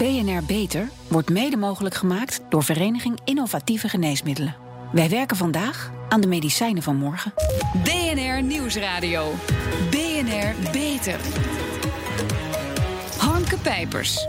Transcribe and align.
BNR 0.00 0.42
Beter 0.46 0.88
wordt 1.08 1.30
mede 1.30 1.56
mogelijk 1.56 1.94
gemaakt 1.94 2.40
door 2.48 2.62
Vereniging 2.62 3.18
Innovatieve 3.24 3.88
Geneesmiddelen. 3.88 4.56
Wij 4.92 5.08
werken 5.08 5.36
vandaag 5.36 5.92
aan 6.08 6.20
de 6.20 6.26
medicijnen 6.26 6.82
van 6.82 6.96
morgen. 6.96 7.34
BNR 7.84 8.42
Nieuwsradio. 8.42 9.32
BNR 9.90 10.70
Beter. 10.72 11.20
Harmke 13.18 13.56
Pijpers. 13.56 14.26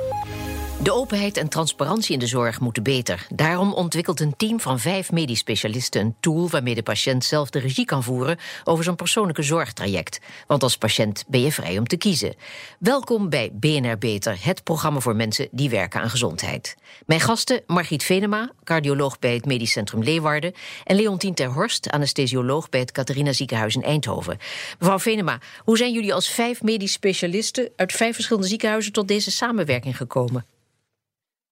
De 0.83 0.93
openheid 0.93 1.37
en 1.37 1.47
transparantie 1.47 2.13
in 2.13 2.19
de 2.19 2.27
zorg 2.27 2.59
moeten 2.59 2.83
beter. 2.83 3.27
Daarom 3.33 3.73
ontwikkelt 3.73 4.19
een 4.19 4.35
team 4.37 4.59
van 4.59 4.79
vijf 4.79 5.11
medisch 5.11 5.39
specialisten 5.39 6.01
een 6.01 6.15
tool 6.19 6.49
waarmee 6.49 6.75
de 6.75 6.83
patiënt 6.83 7.25
zelf 7.25 7.49
de 7.49 7.59
regie 7.59 7.85
kan 7.85 8.03
voeren 8.03 8.37
over 8.63 8.83
zijn 8.83 8.95
persoonlijke 8.95 9.41
zorgtraject. 9.41 10.19
Want 10.47 10.63
als 10.63 10.77
patiënt 10.77 11.23
ben 11.27 11.41
je 11.41 11.51
vrij 11.51 11.77
om 11.77 11.87
te 11.87 11.97
kiezen. 11.97 12.33
Welkom 12.79 13.29
bij 13.29 13.51
BNR 13.53 13.97
Beter, 13.97 14.37
het 14.39 14.63
programma 14.63 14.99
voor 14.99 15.15
mensen 15.15 15.47
die 15.51 15.69
werken 15.69 16.01
aan 16.01 16.09
gezondheid. 16.09 16.75
Mijn 17.05 17.19
gasten 17.19 17.63
Margriet 17.67 18.03
Venema, 18.03 18.51
cardioloog 18.63 19.19
bij 19.19 19.33
het 19.33 19.45
Medisch 19.45 19.71
Centrum 19.71 20.03
Leeuwarden, 20.03 20.53
en 20.83 20.95
Leontien 20.95 21.33
Terhorst, 21.33 21.89
anesthesioloog 21.89 22.69
bij 22.69 22.79
het 22.79 22.91
Catharina 22.91 23.33
Ziekenhuis 23.33 23.75
in 23.75 23.83
Eindhoven. 23.83 24.37
Mevrouw 24.79 24.99
Venema, 24.99 25.39
hoe 25.63 25.77
zijn 25.77 25.93
jullie 25.93 26.13
als 26.13 26.29
vijf 26.29 26.61
medisch 26.61 26.91
specialisten 26.91 27.69
uit 27.75 27.91
vijf 27.91 28.13
verschillende 28.13 28.47
ziekenhuizen 28.47 28.91
tot 28.91 29.07
deze 29.07 29.31
samenwerking 29.31 29.97
gekomen? 29.97 30.45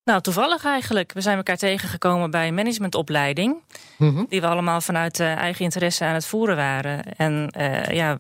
Nou, 0.10 0.22
toevallig 0.22 0.66
eigenlijk. 0.66 1.14
We 1.14 1.22
zijn 1.22 1.38
elkaar 1.38 1.58
tegengekomen 1.58 2.32
bij 2.32 2.48
een 2.48 2.54
managementopleiding. 2.54 3.56
Mhm. 3.98 4.24
Die 4.30 4.42
we 4.42 4.48
allemaal 4.48 4.82
vanuit 4.82 5.20
uh, 5.20 5.36
eigen 5.36 5.64
interesse 5.64 6.06
aan 6.06 6.14
het 6.14 6.26
voeren 6.26 6.56
waren. 6.56 7.04
En 7.16 7.54
uh, 7.58 7.86
ja, 7.86 8.20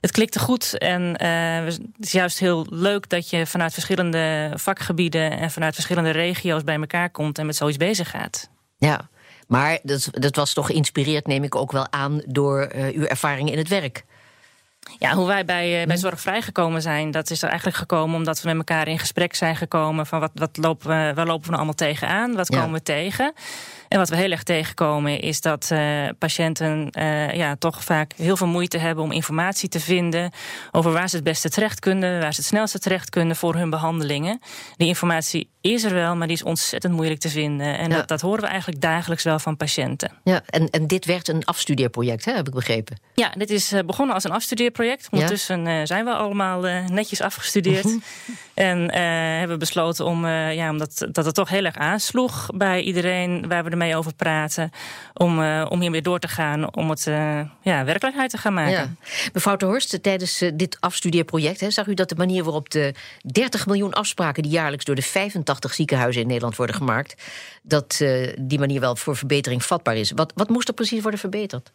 het 0.00 0.10
klikte 0.10 0.38
goed. 0.38 0.78
En 0.78 1.02
uh, 1.02 1.64
het 1.64 1.80
is 1.98 2.12
juist 2.12 2.38
heel 2.38 2.66
leuk 2.70 3.08
dat 3.08 3.30
je 3.30 3.46
vanuit 3.46 3.72
verschillende 3.72 4.52
vakgebieden 4.54 5.38
en 5.38 5.50
vanuit 5.50 5.74
verschillende 5.74 6.10
regio's 6.10 6.64
bij 6.64 6.76
elkaar 6.76 7.10
komt 7.10 7.38
en 7.38 7.46
met 7.46 7.56
zoiets 7.56 7.78
bezig 7.78 8.10
gaat. 8.10 8.50
Ja, 8.76 9.08
maar 9.46 9.78
dat, 9.82 10.08
dat 10.12 10.36
was 10.36 10.52
toch 10.52 10.66
geïnspireerd, 10.66 11.26
neem 11.26 11.44
ik 11.44 11.54
ook 11.54 11.72
wel 11.72 11.92
aan, 11.92 12.22
door 12.26 12.70
uw 12.74 13.04
ervaring 13.04 13.52
in 13.52 13.58
het 13.58 13.68
werk. 13.68 14.04
Ja, 14.98 15.14
hoe 15.14 15.26
wij 15.26 15.44
bij, 15.44 15.80
uh, 15.80 15.86
bij 15.86 15.96
Zorg 15.96 16.44
gekomen 16.44 16.82
zijn, 16.82 17.10
dat 17.10 17.30
is 17.30 17.42
er 17.42 17.48
eigenlijk 17.48 17.78
gekomen 17.78 18.16
omdat 18.16 18.42
we 18.42 18.48
met 18.48 18.56
elkaar 18.56 18.88
in 18.88 18.98
gesprek 18.98 19.34
zijn 19.34 19.56
gekomen 19.56 20.06
van 20.06 20.20
wat, 20.20 20.30
wat 20.34 20.56
lopen 20.56 20.88
we, 20.88 21.12
waar 21.14 21.26
lopen 21.26 21.42
we 21.42 21.46
nou 21.46 21.56
allemaal 21.56 21.74
tegenaan, 21.74 22.34
wat 22.34 22.48
komen 22.48 22.72
we 22.72 22.82
tegen. 22.82 23.32
En 23.88 23.98
wat 23.98 24.08
we 24.08 24.16
heel 24.16 24.30
erg 24.30 24.42
tegenkomen 24.42 25.20
is 25.20 25.40
dat 25.40 25.68
uh, 25.72 26.08
patiënten 26.18 26.88
uh, 26.98 27.34
ja, 27.34 27.56
toch 27.56 27.84
vaak 27.84 28.12
heel 28.16 28.36
veel 28.36 28.46
moeite 28.46 28.78
hebben 28.78 29.04
om 29.04 29.12
informatie 29.12 29.68
te 29.68 29.80
vinden 29.80 30.30
over 30.70 30.92
waar 30.92 31.08
ze 31.08 31.14
het 31.14 31.24
beste 31.24 31.50
terecht 31.50 31.80
kunnen, 31.80 32.20
waar 32.20 32.34
ze 32.34 32.40
het 32.40 32.48
snelste 32.48 32.78
terecht 32.78 33.10
kunnen 33.10 33.36
voor 33.36 33.54
hun 33.54 33.70
behandelingen. 33.70 34.40
Die 34.76 34.88
informatie 34.88 35.48
is 35.60 35.84
er 35.84 35.94
wel, 35.94 36.16
maar 36.16 36.26
die 36.26 36.36
is 36.36 36.42
ontzettend 36.42 36.94
moeilijk 36.94 37.20
te 37.20 37.28
vinden. 37.28 37.78
En 37.78 37.90
Ja. 37.90 37.96
dat, 37.96 38.08
dat 38.08 38.20
horen 38.20 38.40
we 38.40 38.46
eigenlijk 38.46 38.80
dagelijks 38.80 39.24
wel 39.24 39.38
van 39.38 39.56
patiënten. 39.56 40.10
Ja, 40.24 40.42
en, 40.46 40.70
en 40.70 40.86
dit 40.86 41.04
werd 41.04 41.28
een 41.28 41.44
afstudeerproject, 41.44 42.24
hè, 42.24 42.32
heb 42.32 42.48
ik 42.48 42.54
begrepen. 42.54 42.98
Ja, 43.14 43.32
dit 43.36 43.50
is 43.50 43.72
eh, 43.72 43.80
begonnen 43.86 44.14
als 44.14 44.24
een 44.24 44.30
afstudeerproject. 44.30 44.78
Ondertussen 45.10 45.66
eh, 45.66 45.80
zijn 45.84 46.04
we 46.04 46.10
allemaal 46.10 46.66
eh, 46.66 46.86
netjes 46.86 47.20
afgestudeerd. 47.20 47.86
en 48.54 48.90
eh, 48.90 49.00
hebben 49.38 49.58
besloten 49.58 50.04
om, 50.04 50.26
ja, 50.26 50.70
omdat 50.70 51.06
dat 51.12 51.24
het 51.24 51.34
toch 51.34 51.48
heel 51.48 51.64
erg 51.64 51.76
aansloeg 51.76 52.46
bij 52.54 52.82
iedereen 52.82 53.48
waar 53.48 53.64
we 53.64 53.70
ermee 53.70 53.96
over 53.96 54.14
praten, 54.14 54.70
om, 55.14 55.44
om 55.62 55.80
hiermee 55.80 56.02
door 56.02 56.18
te 56.18 56.28
gaan, 56.28 56.74
om 56.74 56.90
het 56.90 57.04
ja, 57.62 57.84
werkelijkheid 57.84 58.30
te 58.30 58.38
gaan 58.38 58.54
maken. 58.54 58.72
Ja. 58.72 59.30
Mevrouw 59.32 59.56
de 59.56 59.64
Horst, 59.64 60.02
tijdens 60.02 60.44
dit 60.54 60.76
afstudeerproject 60.80 61.60
hè, 61.60 61.70
zag 61.70 61.86
u 61.86 61.94
dat 61.94 62.08
de 62.08 62.14
manier 62.14 62.44
waarop 62.44 62.70
de 62.70 62.94
30 63.22 63.66
miljoen 63.66 63.92
afspraken 63.92 64.42
die 64.42 64.52
jaarlijks 64.52 64.84
door 64.84 64.94
de 64.94 65.02
85 65.02 65.74
ziekenhuizen 65.74 66.22
in 66.22 66.28
Nederland 66.28 66.56
worden 66.56 66.76
gemaakt, 66.76 67.22
dat 67.62 67.96
die 68.38 68.58
manier 68.58 68.80
wel 68.80 68.96
voor 68.96 69.16
verbetering 69.16 69.64
vatbaar 69.64 69.96
is. 69.96 70.10
Wat, 70.10 70.32
wat 70.34 70.48
moest 70.48 70.68
er 70.68 70.74
precies 70.74 71.02
worden 71.02 71.20
verbeterd? 71.20 71.72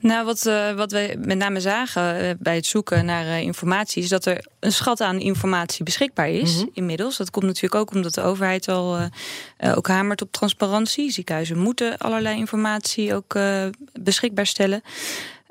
Nou, 0.00 0.24
wat, 0.24 0.46
uh, 0.46 0.72
wat 0.72 0.92
we 0.92 1.16
met 1.18 1.38
name 1.38 1.60
zagen 1.60 2.24
uh, 2.24 2.30
bij 2.38 2.54
het 2.54 2.66
zoeken 2.66 3.04
naar 3.04 3.24
uh, 3.24 3.40
informatie, 3.40 4.02
is 4.02 4.08
dat 4.08 4.24
er 4.24 4.46
een 4.60 4.72
schat 4.72 5.00
aan 5.00 5.20
informatie 5.20 5.84
beschikbaar 5.84 6.28
is 6.28 6.56
Mhm. 6.56 6.66
inmiddels. 6.72 7.16
Dat 7.16 7.30
komt 7.30 7.44
natuurlijk 7.46 7.74
ook 7.74 7.94
omdat 7.94 8.14
de 8.14 8.22
overheid 8.22 8.68
al 8.68 8.98
ook 9.74 9.88
hamert 9.88 10.22
op 10.22 10.32
transparantie. 10.32 11.10
Ziekenhuizen 11.10 11.58
moeten 11.58 11.98
allerlei 11.98 12.36
informatie 12.38 13.14
ook 13.14 13.38
beschikbaar 14.00 14.46
stellen. 14.46 14.82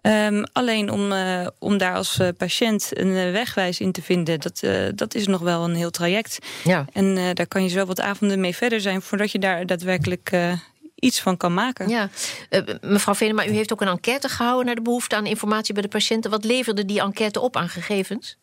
Um, 0.01 0.43
alleen 0.53 0.89
om, 0.91 1.11
uh, 1.11 1.47
om 1.59 1.77
daar 1.77 1.95
als 1.95 2.19
uh, 2.19 2.27
patiënt 2.37 2.89
een 2.93 3.07
uh, 3.07 3.31
wegwijs 3.31 3.79
in 3.79 3.91
te 3.91 4.01
vinden, 4.01 4.39
dat, 4.39 4.61
dat 4.95 5.15
is 5.15 5.27
nog 5.27 5.41
wel 5.41 5.63
een 5.63 5.75
heel 5.75 5.89
traject. 5.89 6.37
Ja. 6.63 6.85
En 6.93 7.15
daar 7.33 7.47
kan 7.47 7.63
je 7.63 7.69
zo 7.69 7.85
wat 7.85 8.01
avonden 8.01 8.39
mee 8.39 8.55
verder 8.55 8.81
zijn 8.81 9.01
voordat 9.01 9.31
je 9.31 9.39
daar 9.39 9.65
daadwerkelijk 9.65 10.31
iets 11.05 11.21
van 11.21 11.38
kan 11.38 11.53
maken. 11.53 11.89
Ja, 11.89 12.09
mevrouw 12.81 13.16
Venema, 13.16 13.47
u 13.47 13.51
heeft 13.51 13.73
ook 13.73 13.81
een 13.81 13.88
enquête 13.88 14.29
gehouden 14.29 14.66
naar 14.66 14.75
de 14.75 14.81
behoefte 14.81 15.16
aan 15.16 15.25
informatie 15.25 15.73
bij 15.73 15.83
de 15.83 15.88
patiënten. 15.88 16.31
Wat 16.31 16.43
leverde 16.43 16.85
die 16.85 16.99
enquête 16.99 17.39
op 17.39 17.55
aan 17.55 17.69
gegevens? 17.69 18.38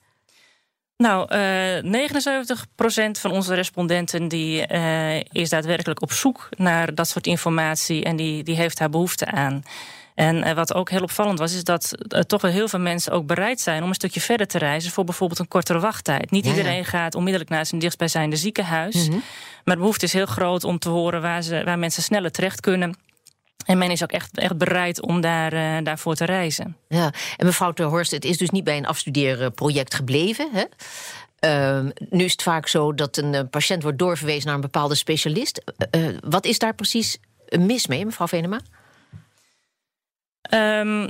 Nou, 0.97 1.35
uh, 1.35 1.83
79% 1.83 3.19
van 3.19 3.31
onze 3.31 3.55
respondenten 3.55 4.29
die, 4.29 4.73
uh, 4.73 5.21
is 5.21 5.49
daadwerkelijk 5.49 6.03
op 6.03 6.13
zoek 6.13 6.49
naar 6.57 6.95
dat 6.95 7.09
soort 7.09 7.27
informatie 7.27 8.05
en 8.05 8.17
die, 8.17 8.43
die 8.43 8.57
heeft 8.57 8.79
daar 8.79 8.91
behoefte 8.91 9.27
aan. 9.27 9.63
En 10.23 10.37
uh, 10.37 10.53
wat 10.53 10.75
ook 10.75 10.91
heel 10.91 11.03
opvallend 11.03 11.39
was, 11.39 11.55
is 11.55 11.65
dat 11.65 11.93
uh, 12.09 12.21
toch 12.21 12.41
wel 12.43 12.51
heel 12.51 12.69
veel 12.69 12.79
mensen 12.79 13.13
ook 13.13 13.27
bereid 13.27 13.61
zijn 13.61 13.83
om 13.83 13.89
een 13.89 13.95
stukje 13.95 14.21
verder 14.21 14.47
te 14.47 14.59
reizen 14.59 14.91
voor 14.91 15.05
bijvoorbeeld 15.05 15.39
een 15.39 15.49
kortere 15.49 15.81
wachttijd. 15.81 16.31
Niet 16.31 16.45
Ja, 16.45 16.51
iedereen 16.51 16.85
gaat 16.85 17.15
onmiddellijk 17.15 17.51
naar 17.51 17.67
zijn 17.67 17.81
dichtstbijzijnde 17.81 18.37
ziekenhuis. 18.37 19.09
Mhm. 19.09 19.19
Maar 19.65 19.75
de 19.75 19.81
behoefte 19.81 20.05
is 20.05 20.13
heel 20.13 20.27
groot 20.27 20.65
om 20.65 20.79
te 20.79 20.89
horen 20.89 21.23
waar, 21.23 21.43
ze, 21.43 21.63
waar 21.65 21.79
mensen 21.79 22.03
sneller 22.03 22.31
terecht 22.31 22.61
kunnen. 22.61 22.97
En 23.67 23.79
men 23.79 23.91
is 23.91 24.03
ook 24.03 24.13
echt, 24.13 24.39
echt 24.39 24.57
bereid 24.57 25.03
om 25.03 25.21
daar, 25.21 25.53
uh, 25.53 25.85
daarvoor 25.85 26.15
te 26.15 26.25
reizen. 26.25 26.77
Ja, 26.89 27.13
en 27.37 27.47
mevrouw 27.47 27.73
Ter 27.73 27.87
Horst, 27.87 28.11
het 28.11 28.25
is 28.25 28.39
dus 28.39 28.51
niet 28.51 28.65
bij 28.65 28.77
een 28.77 28.87
afstudeerproject 28.87 29.95
gebleven. 29.95 30.49
Hè? 30.53 30.65
Uh, 31.45 31.91
nu 32.11 32.25
is 32.25 32.33
het 32.33 32.43
vaak 32.43 32.69
zo 32.69 32.95
dat 32.95 33.17
een 33.17 33.33
uh, 33.33 33.41
patiënt 33.51 33.83
wordt 33.83 33.99
doorverwezen 33.99 34.47
naar 34.47 34.55
een 34.55 34.61
bepaalde 34.61 34.95
specialist. 34.95 35.63
Wat 36.21 36.45
is 36.45 36.59
daar 36.59 36.75
precies 36.75 37.19
mis 37.59 37.87
mee, 37.87 38.05
mevrouw 38.05 38.27
Venema? 38.29 38.61
Um, 40.55 41.09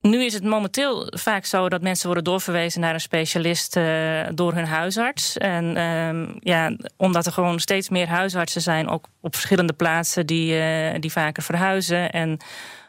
nu 0.00 0.24
is 0.24 0.34
het 0.34 0.44
momenteel 0.44 1.06
vaak 1.10 1.44
zo 1.44 1.68
dat 1.68 1.82
mensen 1.82 2.06
worden 2.06 2.24
doorverwezen 2.24 2.80
naar 2.80 2.94
een 2.94 3.00
specialist 3.00 3.76
uh, 3.76 4.20
door 4.34 4.54
hun 4.54 4.66
huisarts. 4.66 5.38
En 5.38 5.80
um, 5.82 6.36
ja, 6.40 6.76
omdat 6.96 7.26
er 7.26 7.32
gewoon 7.32 7.60
steeds 7.60 7.88
meer 7.88 8.08
huisartsen 8.08 8.60
zijn, 8.60 8.88
ook 8.88 9.06
op 9.20 9.34
verschillende 9.34 9.72
plaatsen 9.72 10.26
die, 10.26 10.58
uh, 10.58 10.94
die 11.00 11.12
vaker 11.12 11.42
verhuizen. 11.42 12.10
En 12.10 12.38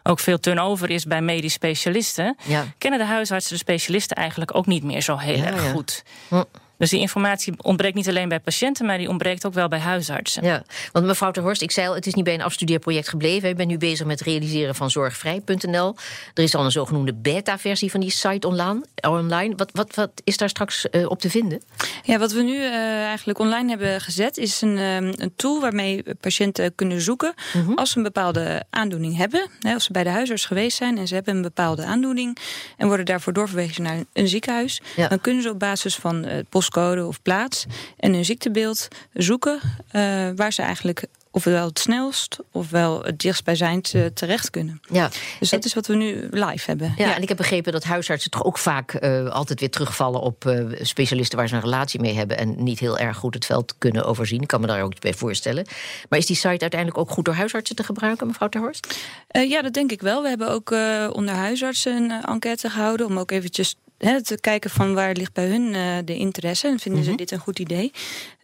ook 0.04 0.20
veel 0.20 0.40
turnover 0.40 0.90
is 0.90 1.06
bij 1.06 1.22
medisch 1.22 1.54
specialisten. 1.54 2.36
Ja. 2.44 2.64
Kennen 2.78 3.00
de 3.00 3.06
huisartsen 3.06 3.54
de 3.54 3.60
specialisten 3.60 4.18
eigenlijk 4.18 4.56
ook 4.56 4.66
niet 4.66 4.84
meer 4.84 5.02
zo 5.02 5.18
heel 5.18 5.38
Ja, 5.38 5.46
erg 5.46 5.64
ja. 5.64 5.72
goed. 5.72 6.04
Hm. 6.28 6.44
Dus 6.78 6.90
die 6.90 7.00
informatie 7.00 7.54
ontbreekt 7.58 7.96
niet 7.96 8.10
alleen 8.10 8.30
bij 8.30 8.40
patiënten, 8.40 8.86
maar 8.86 8.98
die 8.98 9.10
ontbreekt 9.10 9.46
ook 9.46 9.54
wel 9.54 9.68
bij 9.68 9.80
huisartsen. 9.80 10.44
Ja, 10.44 10.64
want 10.92 11.06
mevrouw 11.06 11.32
Ter 11.32 11.44
Horst, 11.44 11.62
ik 11.62 11.72
zei 11.72 11.88
al, 11.88 11.96
het 11.96 12.06
is 12.08 12.14
niet 12.14 12.24
bij 12.24 12.34
een 12.34 12.42
afstudeerproject 12.42 13.08
gebleven. 13.10 13.50
Ik 13.50 13.58
ben 13.58 13.68
nu 13.68 13.78
bezig 13.78 14.06
met 14.06 14.20
het 14.20 14.28
realiseren 14.28 14.76
van 14.76 14.90
zorgvrij.nl. 14.92 15.96
Er 16.34 16.44
is 16.44 16.56
al 16.56 16.66
een 16.66 16.72
zogenoemde 16.72 17.14
beta-versie 17.14 17.92
van 17.92 18.00
die 18.00 18.12
site 18.12 18.48
online. 18.48 18.86
online. 19.08 19.54
Wat, 19.56 19.70
wat, 19.74 19.96
wat 19.96 20.12
is 20.24 20.38
daar 20.38 20.50
straks 20.50 20.86
uh, 20.92 21.10
op 21.10 21.20
te 21.20 21.30
vinden? 21.30 21.62
Ja, 22.04 22.18
wat 22.18 22.32
we 22.32 22.42
nu 22.42 22.56
uh, 22.56 23.04
eigenlijk 23.06 23.40
online 23.40 23.70
hebben 23.70 24.02
gezet, 24.02 24.38
is 24.38 24.62
een, 24.62 24.78
um, 24.78 25.14
een 25.18 25.34
tool 25.36 25.62
waarmee 25.62 26.04
patiënten 26.20 26.76
kunnen 26.76 27.02
zoeken 27.02 27.34
Mhm. 27.36 27.58
mm 27.58 27.66
-hmm. 27.66 27.78
als 27.78 27.92
ze 27.92 27.98
een 27.98 28.04
bepaalde 28.04 28.64
aandoening 28.70 29.18
hebben. 29.18 29.48
Hè, 29.60 29.74
als 29.74 29.84
ze 29.84 29.92
bij 29.92 30.04
de 30.04 30.10
huisarts 30.10 30.46
geweest 30.46 30.78
zijn 30.78 30.98
en 30.98 31.08
ze 31.08 31.14
hebben 31.16 31.36
een 31.36 31.42
bepaalde 31.42 31.84
aandoening 31.86 32.38
en 32.78 32.88
worden 32.88 33.06
daarvoor 33.06 33.34
doorverwezen 33.34 33.84
naar 33.84 34.04
een 34.14 34.28
ziekenhuis, 34.28 34.82
Ja. 34.96 35.08
dan 35.08 35.22
kunnen 35.22 35.44
ze 35.44 35.50
op 35.50 35.60
basis 35.60 35.96
van 35.96 36.26
uh, 36.26 36.34
postcode 36.66 37.06
of 37.06 37.22
plaats 37.22 37.66
en 37.98 38.14
hun 38.14 38.26
ziektebeeld 38.26 38.88
zoeken 39.14 39.60
uh, 39.92 40.30
waar 40.36 40.54
ze 40.54 40.62
eigenlijk 40.62 41.06
ofwel 41.32 41.66
het 41.66 41.80
snelst 41.80 42.40
ofwel 42.52 43.04
het 43.04 43.20
dichtstbijzijnd 43.20 43.94
uh, 43.94 44.06
terecht 44.06 44.50
kunnen. 44.50 44.82
Ja. 44.92 45.10
Dus 45.40 45.50
dat 45.50 45.66
is 45.66 45.74
wat 45.74 45.88
we 45.88 45.96
nu 45.96 46.28
live 46.32 46.64
hebben. 46.66 46.94
Ja, 46.98 47.16
en 47.16 47.22
ik 47.22 47.28
heb 47.28 47.38
begrepen 47.38 47.72
dat 47.72 47.84
huisartsen 47.84 48.32
toch 48.32 48.44
ook 48.44 48.58
vaak 48.58 49.04
uh, 49.04 49.30
altijd 49.30 49.60
weer 49.60 49.70
terugvallen 49.70 50.22
op 50.22 50.46
uh, 50.46 50.80
specialisten 50.82 51.38
waar 51.38 51.48
ze 51.48 51.56
een 51.56 51.62
relatie 51.62 52.00
mee 52.00 52.14
hebben 52.14 52.38
en 52.38 52.64
niet 52.64 52.80
heel 52.80 52.98
erg 52.98 53.18
goed 53.18 53.34
het 53.34 53.46
veld 53.46 53.76
kunnen 53.78 54.06
overzien. 54.06 54.42
Ik 54.42 54.48
kan 54.48 54.62
me 54.62 54.68
daar 54.68 54.82
ook 54.82 54.92
iets 54.92 55.00
bij 55.00 55.14
voorstellen. 55.14 55.66
Maar 56.10 56.20
is 56.20 56.26
die 56.26 56.36
site 56.36 56.48
uiteindelijk 56.48 56.98
ook 56.98 57.10
goed 57.10 57.26
door 57.26 57.34
huisartsen 57.34 57.76
te 57.76 57.84
gebruiken, 57.84 58.28
mevrouw 58.28 58.50
Terhorst? 58.50 59.00
Uh, 59.32 59.50
ja, 59.50 59.62
dat 59.62 59.74
denk 59.74 59.92
ik 59.92 60.02
wel. 60.02 60.22
We 60.22 60.28
hebben 60.28 60.50
ook 60.50 60.72
onder 61.16 61.34
huisartsen 61.34 61.96
een 61.96 62.24
enquête 62.24 62.70
gehouden 62.70 63.06
om 63.06 63.20
ook 63.20 63.32
eventjes 63.32 63.76
Te 63.98 64.38
kijken 64.42 64.70
van 64.70 64.94
waar 64.94 65.14
ligt 65.14 65.34
bij 65.34 65.48
hun 65.48 65.74
uh, 65.74 65.98
de 66.06 66.16
interesse 66.18 66.68
en 66.68 66.80
vinden 66.80 67.02
mm 67.02 67.08
-hmm. 67.08 67.18
ze 67.18 67.24
dit 67.24 67.32
een 67.32 67.40
goed 67.40 67.60
idee. 67.60 67.92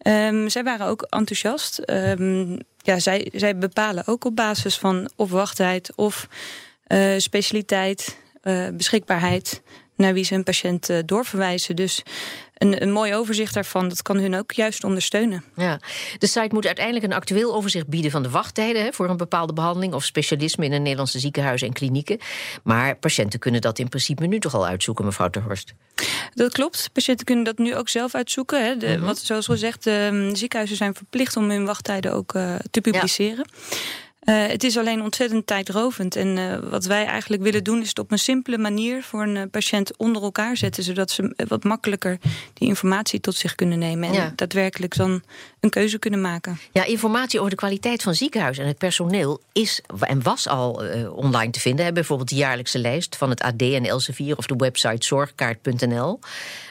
Um, 0.06 0.48
zij 0.48 0.64
waren 0.64 0.86
ook 0.86 1.02
enthousiast. 1.02 1.82
Um, 1.86 2.58
ja, 2.78 2.98
zij, 2.98 3.28
zij 3.32 3.58
bepalen 3.58 4.06
ook 4.06 4.24
op 4.24 4.36
basis 4.36 4.78
van 4.78 5.10
of 5.16 5.30
wachttijd 5.30 5.92
of 5.94 6.28
uh, 6.88 7.18
specialiteit, 7.18 8.18
uh, 8.42 8.68
beschikbaarheid 8.72 9.62
naar 9.96 10.12
wie 10.12 10.24
ze 10.24 10.34
een 10.34 10.44
patiënt 10.44 10.90
doorverwijzen. 11.06 11.76
Dus 11.76 12.02
een, 12.62 12.82
een 12.82 12.92
mooi 12.92 13.14
overzicht 13.14 13.54
daarvan, 13.54 13.88
dat 13.88 14.02
kan 14.02 14.16
hun 14.16 14.34
ook 14.34 14.52
juist 14.52 14.84
ondersteunen. 14.84 15.44
Ja. 15.56 15.80
De 16.18 16.26
site 16.26 16.48
moet 16.50 16.66
uiteindelijk 16.66 17.04
een 17.04 17.12
actueel 17.12 17.54
overzicht 17.54 17.86
bieden 17.86 18.10
van 18.10 18.22
de 18.22 18.30
wachttijden 18.30 18.82
hè, 18.82 18.92
voor 18.92 19.08
een 19.08 19.16
bepaalde 19.16 19.52
behandeling 19.52 19.94
of 19.94 20.04
specialisme 20.04 20.64
in 20.64 20.72
een 20.72 20.82
Nederlandse 20.82 21.18
ziekenhuizen 21.18 21.66
en 21.66 21.72
klinieken. 21.72 22.18
Maar 22.62 22.96
patiënten 22.96 23.38
kunnen 23.38 23.60
dat 23.60 23.78
in 23.78 23.88
principe 23.88 24.26
nu 24.26 24.38
toch 24.38 24.54
al 24.54 24.66
uitzoeken, 24.66 25.04
mevrouw 25.04 25.30
Terhorst. 25.30 25.74
Dat 26.34 26.52
klopt. 26.52 26.90
Patiënten 26.92 27.26
kunnen 27.26 27.44
dat 27.44 27.58
nu 27.58 27.76
ook 27.76 27.88
zelf 27.88 28.14
uitzoeken. 28.14 28.64
Hè. 28.64 28.76
De, 28.76 28.98
Wat 28.98 29.18
zoals 29.18 29.46
gezegd, 29.46 29.84
de 29.84 30.30
ziekenhuizen 30.32 30.76
zijn 30.76 30.94
verplicht 30.94 31.36
om 31.36 31.50
hun 31.50 31.64
wachttijden 31.64 32.12
ook 32.12 32.34
uh, 32.34 32.54
te 32.70 32.80
publiceren. 32.80 33.46
Ja. 33.70 33.76
Uh, 34.24 34.46
het 34.46 34.64
is 34.64 34.78
alleen 34.78 35.02
ontzettend 35.02 35.46
tijdrovend. 35.46 36.16
En 36.16 36.36
uh, 36.36 36.58
wat 36.70 36.84
wij 36.84 37.04
eigenlijk 37.04 37.42
willen 37.42 37.64
doen, 37.64 37.80
is 37.80 37.88
het 37.88 37.98
op 37.98 38.10
een 38.10 38.18
simpele 38.18 38.58
manier 38.58 39.02
voor 39.02 39.22
een 39.22 39.36
uh, 39.36 39.42
patiënt 39.50 39.96
onder 39.96 40.22
elkaar 40.22 40.56
zetten. 40.56 40.82
Zodat 40.82 41.10
ze 41.10 41.44
wat 41.48 41.64
makkelijker 41.64 42.18
die 42.54 42.68
informatie 42.68 43.20
tot 43.20 43.34
zich 43.34 43.54
kunnen 43.54 43.78
nemen. 43.78 44.08
En 44.08 44.14
ja. 44.14 44.32
daadwerkelijk 44.36 44.96
dan 44.96 45.22
een 45.60 45.70
keuze 45.70 45.98
kunnen 45.98 46.20
maken. 46.20 46.58
Ja, 46.72 46.84
informatie 46.84 47.38
over 47.38 47.50
de 47.50 47.56
kwaliteit 47.56 48.02
van 48.02 48.14
ziekenhuizen 48.14 48.62
en 48.62 48.68
het 48.68 48.78
personeel 48.78 49.40
is 49.52 49.80
en 50.00 50.22
was 50.22 50.48
al 50.48 50.82
online 51.14 51.50
te 51.50 51.60
vinden. 51.60 51.84
Hè. 51.84 51.92
Bijvoorbeeld 51.92 52.28
de 52.28 52.36
jaarlijkse 52.36 52.78
lijst 52.78 53.16
van 53.16 53.30
het 53.30 53.42
AD 53.42 53.62
en 53.62 53.84
Elsevier 53.84 54.36
of 54.36 54.46
de 54.46 54.56
website 54.56 55.06
zorgkaart.nl. 55.06 56.18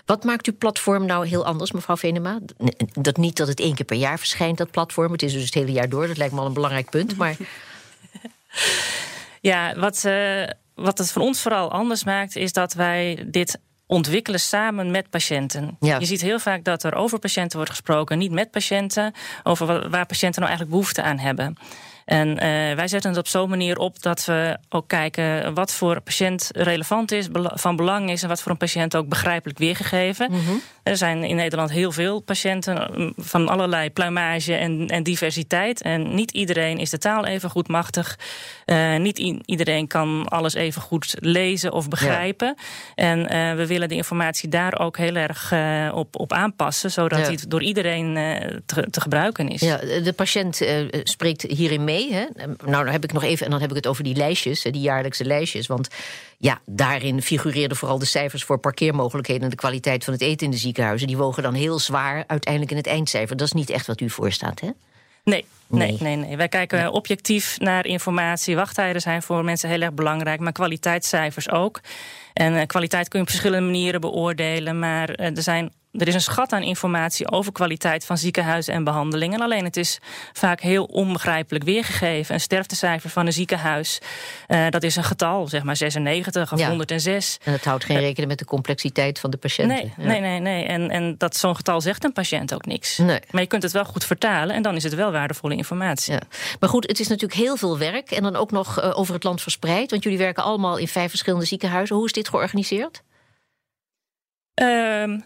Wat 0.06 0.24
maakt 0.24 0.48
uw 0.48 0.57
platform 0.57 1.06
nou 1.06 1.27
heel 1.27 1.45
anders, 1.45 1.71
mevrouw 1.71 1.98
Venema? 1.98 2.39
Dat 2.94 3.18
niet 3.18 3.38
dat 3.38 3.48
het 3.48 3.59
één 3.59 3.75
keer 3.75 3.86
per 3.86 3.98
jaar 3.98 4.18
verschijnt, 4.18 4.57
dat 4.57 4.71
platform. 4.71 5.12
Het 5.12 5.24
is 5.24 5.33
dus 5.33 5.44
het 5.45 5.53
hele 5.53 5.71
jaar 5.71 5.89
door. 5.89 6.07
Dat 6.07 6.18
lijkt 6.18 6.33
me 6.33 6.39
al 6.39 6.45
een 6.45 6.53
belangrijk 6.53 6.89
punt. 6.89 7.18
Maar 7.18 7.36
ja, 9.42 9.75
wat, 9.75 10.03
uh, 10.06 10.44
wat 10.75 10.98
het 10.98 11.12
voor 11.12 11.21
ons 11.21 11.42
vooral 11.42 11.71
anders 11.71 12.03
maakt, 12.03 12.36
is 12.36 12.53
dat 12.53 12.74
wij 12.74 13.25
dit 13.27 13.59
ontwikkelen 13.86 14.39
samen 14.39 14.92
met 14.92 15.09
patiënten. 15.09 15.77
Ja. 15.80 16.00
Je 16.00 16.06
ziet 16.06 16.21
heel 16.21 16.39
vaak 16.39 16.63
dat 16.63 16.83
er 16.83 16.95
over 16.95 17.19
patiënten 17.19 17.57
wordt 17.57 17.71
gesproken, 17.71 18.18
niet 18.18 18.31
met 18.31 18.51
patiënten, 18.51 19.13
over 19.44 19.89
waar 19.89 20.06
patiënten 20.06 20.42
nou 20.42 20.53
eigenlijk 20.53 20.69
behoefte 20.69 21.01
aan 21.01 21.18
hebben. 21.18 21.57
En 22.11 22.29
uh, 22.29 22.39
wij 22.75 22.87
zetten 22.87 23.09
het 23.09 23.19
op 23.19 23.27
zo'n 23.27 23.49
manier 23.49 23.77
op 23.77 24.01
dat 24.01 24.25
we 24.25 24.57
ook 24.69 24.87
kijken 24.87 25.53
wat 25.53 25.73
voor 25.73 26.01
patiënt 26.01 26.49
relevant 26.53 27.11
is, 27.11 27.27
van 27.53 27.75
belang 27.75 28.11
is 28.11 28.23
en 28.23 28.29
wat 28.29 28.41
voor 28.41 28.51
een 28.51 28.57
patiënt 28.57 28.95
ook 28.95 29.07
begrijpelijk 29.07 29.59
weergegeven. 29.59 30.31
Mm 30.31 30.39
-hmm. 30.45 30.61
Er 30.83 30.97
zijn 30.97 31.23
in 31.23 31.35
Nederland 31.35 31.71
heel 31.71 31.91
veel 31.91 32.19
patiënten 32.19 32.89
mm, 32.95 33.13
van 33.17 33.47
allerlei 33.47 33.91
pluimage 33.91 34.55
en, 34.55 34.87
en 34.87 35.03
diversiteit. 35.03 35.81
En 35.81 36.15
niet 36.15 36.31
iedereen 36.31 36.77
is 36.77 36.89
de 36.89 36.97
taal 36.97 37.25
even 37.25 37.49
goed 37.49 37.67
machtig. 37.67 38.19
Uh, 38.65 38.97
niet 38.97 39.19
iedereen 39.45 39.87
kan 39.87 40.27
alles 40.27 40.53
even 40.53 40.81
goed 40.81 41.15
lezen 41.19 41.71
of 41.71 41.87
begrijpen. 41.87 42.55
Ja. 42.57 42.63
En 42.95 43.19
uh, 43.19 43.55
we 43.55 43.67
willen 43.67 43.89
de 43.89 43.95
informatie 43.95 44.49
daar 44.49 44.79
ook 44.79 44.97
heel 44.97 45.15
erg 45.15 45.53
op, 45.93 46.19
op 46.19 46.33
aanpassen, 46.33 46.91
zodat 46.91 47.19
ja. 47.19 47.31
het 47.31 47.45
door 47.47 47.63
iedereen 47.63 48.13
te, 48.65 48.87
te, 48.89 49.01
gebruiken 49.01 49.47
is. 49.47 49.61
Ja, 49.61 49.77
de 49.77 50.13
patiënt 50.15 50.61
spreekt 51.03 51.41
hierin 51.41 51.83
mee. 51.83 52.00
Hè? 52.09 52.25
Nou, 52.45 52.83
dan 52.83 52.88
heb 52.88 53.03
ik 53.03 53.13
nog 53.13 53.24
even, 53.24 53.45
en 53.45 53.51
dan 53.51 53.62
heb 53.62 53.69
ik 53.69 53.75
het 53.75 53.88
over 53.88 54.03
die 54.03 54.15
lijstjes, 54.15 54.62
die 54.62 54.81
jaarlijkse 54.81 55.25
lijstjes. 55.25 55.68
Want 55.68 55.88
ja, 56.38 56.62
daarin 56.65 57.21
figureerden 57.21 57.77
vooral 57.77 58.00
de 58.00 58.06
cijfers 58.06 58.44
voor 58.44 58.57
parkeermogelijkheden 58.57 59.44
en 59.44 59.50
de 59.50 59.56
kwaliteit 59.56 60.03
van 60.03 60.13
het 60.13 60.21
eten 60.21 60.45
in 60.45 60.51
de 60.51 60.57
ziekenhuizen. 60.57 61.07
Die 61.07 61.18
wogen 61.18 61.44
dan 61.44 61.53
heel 61.53 61.80
zwaar 61.80 62.24
uiteindelijk 62.27 62.71
in 62.71 62.77
het 62.77 62.88
eindcijfer. 62.88 63.38
Dat 63.38 63.48
is 63.48 63.53
niet 63.53 63.69
echt 63.69 63.88
wat 63.88 64.01
u 64.01 64.09
voorstaat, 64.09 64.59
hè? 64.59 64.69
Nee, 65.24 65.45
Nee, 65.71 65.98
nee, 66.00 66.15
nee. 66.15 66.38
Wij 66.38 66.48
kijken 66.48 66.92
objectief 66.92 67.59
naar 67.59 67.86
informatie. 67.86 68.56
Wachttijden 68.56 69.01
zijn 69.01 69.21
voor 69.21 69.44
mensen 69.44 69.69
heel 69.69 69.81
erg 69.81 69.94
belangrijk, 69.94 70.39
maar 70.39 70.51
kwaliteitscijfers 70.51 71.50
ook. 71.50 71.80
En 72.33 72.53
uh, 72.53 72.62
kwaliteit 72.65 73.07
kun 73.07 73.19
je 73.19 73.25
op 73.25 73.31
verschillende 73.31 73.65
manieren 73.65 74.01
beoordelen. 74.01 74.80
Maar 74.80 75.19
uh, 75.19 75.25
er 75.25 75.44
zijn 75.44 75.71
er 75.91 76.07
is 76.07 76.13
een 76.13 76.21
schat 76.21 76.51
aan 76.53 76.63
informatie 76.63 77.31
over 77.31 77.51
kwaliteit 77.51 78.05
van 78.05 78.17
ziekenhuizen 78.17 78.73
en 78.73 78.83
behandelingen. 78.83 79.41
Alleen 79.41 79.63
het 79.63 79.77
is 79.77 79.99
vaak 80.33 80.61
heel 80.61 80.83
onbegrijpelijk 80.83 81.63
weergegeven. 81.63 82.33
Een 82.33 82.41
sterftecijfer 82.41 83.09
van 83.09 83.25
een 83.25 83.33
ziekenhuis, 83.33 83.99
uh, 84.47 84.69
dat 84.69 84.83
is 84.83 84.95
een 84.95 85.03
getal, 85.03 85.47
zeg 85.47 85.63
maar 85.63 85.75
96 85.75 86.51
of 86.53 86.59
ja. 86.59 86.67
106. 86.67 87.38
En 87.43 87.51
dat 87.51 87.63
houdt 87.63 87.83
geen 87.83 87.97
uh, 87.97 88.01
rekening 88.01 88.29
met 88.29 88.39
de 88.39 88.45
complexiteit 88.45 89.19
van 89.19 89.29
de 89.29 89.38
patiënten. 89.38 89.75
Nee, 89.75 89.93
ja. 89.97 90.03
nee, 90.03 90.19
nee. 90.19 90.39
nee. 90.39 90.65
En, 90.65 90.89
en 90.89 91.15
dat 91.17 91.35
zo'n 91.35 91.55
getal 91.55 91.81
zegt 91.81 92.03
een 92.03 92.13
patiënt 92.13 92.53
ook 92.53 92.65
niks. 92.65 92.97
Nee. 92.97 93.19
Maar 93.31 93.41
je 93.41 93.47
kunt 93.47 93.63
het 93.63 93.71
wel 93.71 93.85
goed 93.85 94.05
vertalen 94.05 94.55
en 94.55 94.61
dan 94.61 94.75
is 94.75 94.83
het 94.83 94.95
wel 94.95 95.11
waardevolle 95.11 95.55
informatie. 95.55 96.13
Ja. 96.13 96.21
Maar 96.59 96.69
goed, 96.69 96.88
het 96.88 96.99
is 96.99 97.07
natuurlijk 97.07 97.39
heel 97.39 97.57
veel 97.57 97.77
werk 97.77 98.11
en 98.11 98.23
dan 98.23 98.35
ook 98.35 98.51
nog 98.51 98.83
uh, 98.83 98.99
over 98.99 99.13
het 99.13 99.23
land 99.23 99.41
verspreid. 99.41 99.91
Want 99.91 100.03
jullie 100.03 100.17
werken 100.17 100.43
allemaal 100.43 100.77
in 100.77 100.88
vijf 100.88 101.09
verschillende 101.09 101.45
ziekenhuizen. 101.45 101.95
Hoe 101.95 102.05
is 102.05 102.11
dit 102.11 102.29
georganiseerd? 102.29 103.03
Uh, 104.61 104.67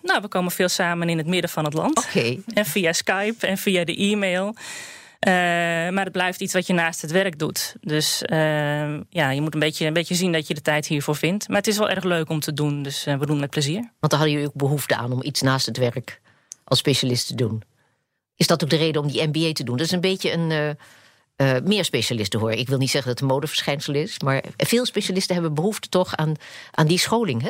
nou, 0.02 0.22
we 0.22 0.28
komen 0.28 0.52
veel 0.52 0.70
samen 0.70 1.10
in 1.10 1.18
het 1.18 1.28
midden 1.28 1.50
van 1.50 1.66
het 1.66 1.74
land. 1.74 1.98
Okay. 1.98 2.42
En 2.54 2.66
via 2.66 2.94
Skype 2.94 3.48
en 3.48 3.58
via 3.58 3.84
de 3.84 3.96
e-mail. 3.96 4.48
Uh, 4.48 5.32
maar 5.94 6.04
het 6.04 6.12
blijft 6.12 6.42
iets 6.42 6.54
wat 6.54 6.68
je 6.68 6.74
naast 6.74 7.02
het 7.02 7.12
werk 7.12 7.40
doet. 7.40 7.76
Dus 7.82 8.24
uh, 8.26 8.38
ja, 9.10 9.30
je 9.30 9.42
moet 9.42 9.54
een 9.54 9.60
beetje, 9.60 9.86
een 9.86 9.94
beetje 9.94 10.16
zien 10.16 10.32
dat 10.32 10.48
je 10.48 10.54
de 10.54 10.62
tijd 10.62 10.88
hiervoor 10.88 11.16
vindt. 11.16 11.48
Maar 11.48 11.58
het 11.58 11.68
is 11.68 11.78
wel 11.78 11.90
erg 11.90 12.04
leuk 12.04 12.30
om 12.30 12.40
te 12.40 12.54
doen, 12.54 12.84
dus 12.84 13.08
uh, 13.08 13.14
we 13.14 13.26
doen 13.26 13.30
het 13.30 13.40
met 13.40 13.50
plezier. 13.50 13.80
Want 13.80 13.94
dan 14.00 14.20
hadden 14.20 14.32
jullie 14.32 14.48
ook 14.48 14.56
behoefte 14.56 14.96
aan 14.96 15.12
om 15.12 15.24
iets 15.24 15.42
naast 15.42 15.66
het 15.66 15.78
werk 15.78 16.22
als 16.64 16.80
specialist 16.80 17.28
te 17.28 17.36
doen. 17.36 17.64
Is 18.36 18.48
dat 18.48 18.64
ook 18.64 18.70
de 18.70 18.76
reden 18.76 19.02
om 19.02 19.08
die 19.08 19.28
MBA 19.28 19.52
te 19.52 19.64
doen? 19.64 19.78
Dat 19.78 19.86
is 19.86 19.92
een 19.92 20.02
beetje 20.02 20.32
een. 20.32 20.78
Uh, 21.38 21.58
meer 21.64 21.86
specialisten 21.86 22.40
hoor. 22.40 22.52
Ik 22.52 22.68
wil 22.68 22.78
niet 22.78 22.90
zeggen 22.90 23.10
dat 23.10 23.20
het 23.20 23.30
een 23.30 23.36
modeverschijnsel 23.36 23.94
is, 23.94 24.20
maar 24.20 24.44
veel 24.58 24.86
specialisten 24.86 25.34
hebben 25.34 25.54
behoefte 25.54 25.90
toch 25.90 26.16
aan, 26.16 26.34
aan 26.72 26.88
die 26.88 26.98
scholing. 26.98 27.42
Hè? 27.42 27.50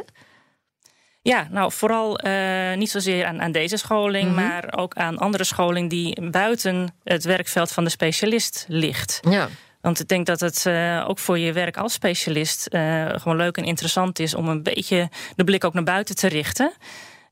Ja, 1.28 1.48
nou 1.52 1.72
vooral 1.72 2.26
uh, 2.26 2.74
niet 2.74 2.90
zozeer 2.90 3.26
aan, 3.26 3.42
aan 3.42 3.52
deze 3.52 3.78
scholing, 3.78 4.30
mm 4.30 4.38
-hmm. 4.38 4.48
maar 4.48 4.74
ook 4.76 4.94
aan 4.94 5.18
andere 5.18 5.44
scholing 5.44 5.90
die 5.90 6.30
buiten 6.32 6.96
het 7.04 7.24
werkveld 7.24 7.72
van 7.72 7.84
de 7.84 7.90
specialist 7.90 8.66
ligt. 8.68 9.20
Ja. 9.30 9.48
Want 9.82 10.00
ik 10.00 10.08
denk 10.08 10.26
dat 10.26 10.40
het 10.40 10.66
uh, 10.68 11.06
ook 11.08 11.20
voor 11.20 11.40
je 11.40 11.54
werk 11.54 11.78
als 11.78 11.94
specialist 11.94 12.68
uh, 12.70 13.10
gewoon 13.10 13.38
leuk 13.38 13.58
en 13.58 13.64
interessant 13.64 14.20
is 14.20 14.34
om 14.34 14.48
een 14.48 14.64
beetje 14.64 15.10
de 15.36 15.44
blik 15.44 15.64
ook 15.64 15.74
naar 15.74 15.84
buiten 15.84 16.16
te 16.16 16.28
richten. 16.28 16.74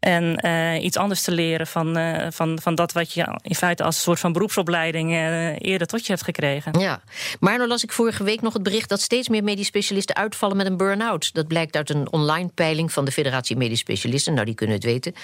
En 0.04 0.46
uh, 0.46 0.84
iets 0.84 0.98
anders 0.98 1.22
te 1.22 1.32
leren 1.32 1.68
van, 1.68 1.98
uh, 1.98 2.28
van, 2.30 2.60
van 2.62 2.76
dat 2.76 2.92
wat 2.92 3.14
je 3.14 3.40
in 3.42 3.56
feite 3.56 3.84
als 3.84 3.96
een 3.96 4.02
soort 4.02 4.20
van 4.20 4.32
beroepsopleiding 4.32 5.12
uh, 5.12 5.60
eerder 5.60 5.88
tot 5.88 6.06
je 6.06 6.12
hebt 6.12 6.24
gekregen. 6.24 6.80
Ja, 6.80 7.02
maar 7.40 7.58
nou 7.58 7.70
las 7.70 7.84
ik 7.84 7.92
vorige 7.92 8.24
week 8.24 8.42
nog 8.42 8.54
het 8.54 8.64
bericht 8.64 8.90
dat 8.90 9.02
steeds 9.02 9.28
meer 9.28 9.44
medisch 9.44 9.68
specialisten 9.68 10.16
uitvallen 10.16 10.58
met 10.58 10.66
een 10.66 10.78
burn-out. 10.78 11.34
Dat 11.34 11.48
blijkt 11.48 11.76
uit 11.76 11.90
een 11.90 12.12
online 12.12 12.50
peiling 12.54 12.92
van 12.92 13.06
de 13.06 13.12
Federatie 13.12 13.56
Medisch 13.56 13.80
Specialisten. 13.80 14.34
Nou, 14.34 14.46
die 14.46 14.56
kunnen 14.56 14.76
het 14.76 14.86
weten. 14.86 15.16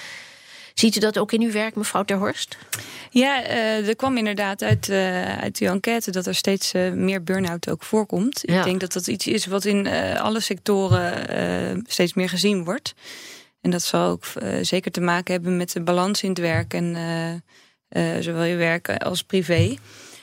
Ziet 0.73 0.95
u 0.95 0.99
dat 0.99 1.17
ook 1.17 1.31
in 1.31 1.41
uw 1.41 1.51
werk, 1.51 1.75
mevrouw 1.75 2.03
Terhorst? 2.03 2.57
Ja, 3.09 3.43
uh, 3.43 3.87
er 3.87 3.95
kwam 3.95 4.17
inderdaad 4.17 4.63
uit, 4.63 4.87
uh, 4.87 5.37
uit 5.37 5.57
die 5.57 5.67
enquête 5.67 6.11
dat 6.11 6.25
er 6.25 6.35
steeds 6.35 6.73
uh, 6.73 6.91
meer 6.91 7.23
burn-out 7.23 7.69
ook 7.69 7.83
voorkomt. 7.83 8.43
Ja. 8.45 8.57
Ik 8.57 8.63
denk 8.63 8.79
dat 8.79 8.93
dat 8.93 9.07
iets 9.07 9.27
is 9.27 9.45
wat 9.45 9.65
in 9.65 9.87
alle 10.17 10.39
sectoren 10.39 11.83
steeds 11.87 12.13
meer 12.13 12.29
gezien 12.29 12.63
wordt. 12.63 12.93
En 13.61 13.71
dat 13.71 13.81
zal 13.81 14.09
ook 14.09 14.23
uh, 14.43 14.57
zeker 14.61 14.91
te 14.91 15.01
maken 15.01 15.33
hebben 15.33 15.57
met 15.57 15.71
de 15.71 15.81
balans 15.81 16.23
in 16.23 16.29
het 16.29 16.39
werk. 16.39 16.73
En 16.73 16.95
uh, 16.95 18.13
uh, 18.15 18.21
zowel 18.23 18.43
je 18.43 18.55
werk 18.55 18.89
als 18.89 19.23
privé. 19.23 19.75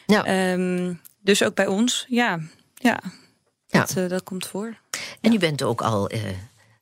Ja. 0.06 0.52
Um, 0.52 1.00
dus 1.20 1.42
ook 1.42 1.54
bij 1.54 1.66
ons, 1.66 2.06
ja. 2.08 2.40
Ja, 2.74 3.00
ja. 3.66 3.86
Dat, 3.94 4.10
dat 4.10 4.22
komt 4.22 4.46
voor. 4.46 4.76
En 5.20 5.32
u 5.32 5.38
bent 5.38 5.62
ook 5.62 5.80
al 5.80 6.10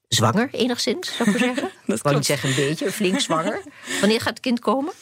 zwanger, 0.09 0.49
enigszins, 0.53 1.17
zou 1.17 1.31
ik 1.31 1.39
maar 1.39 1.49
zeggen? 1.49 1.71
dat 1.87 1.97
ik 1.97 2.03
wou 2.03 2.15
niet 2.15 2.27
zeggen 2.27 2.49
een 2.49 2.55
beetje, 2.55 2.93
flink 2.93 3.21
zwanger. 3.21 3.63
Wanneer 4.01 4.21
gaat 4.21 4.29
het 4.29 4.41
kind 4.41 4.61
komen? 4.61 4.93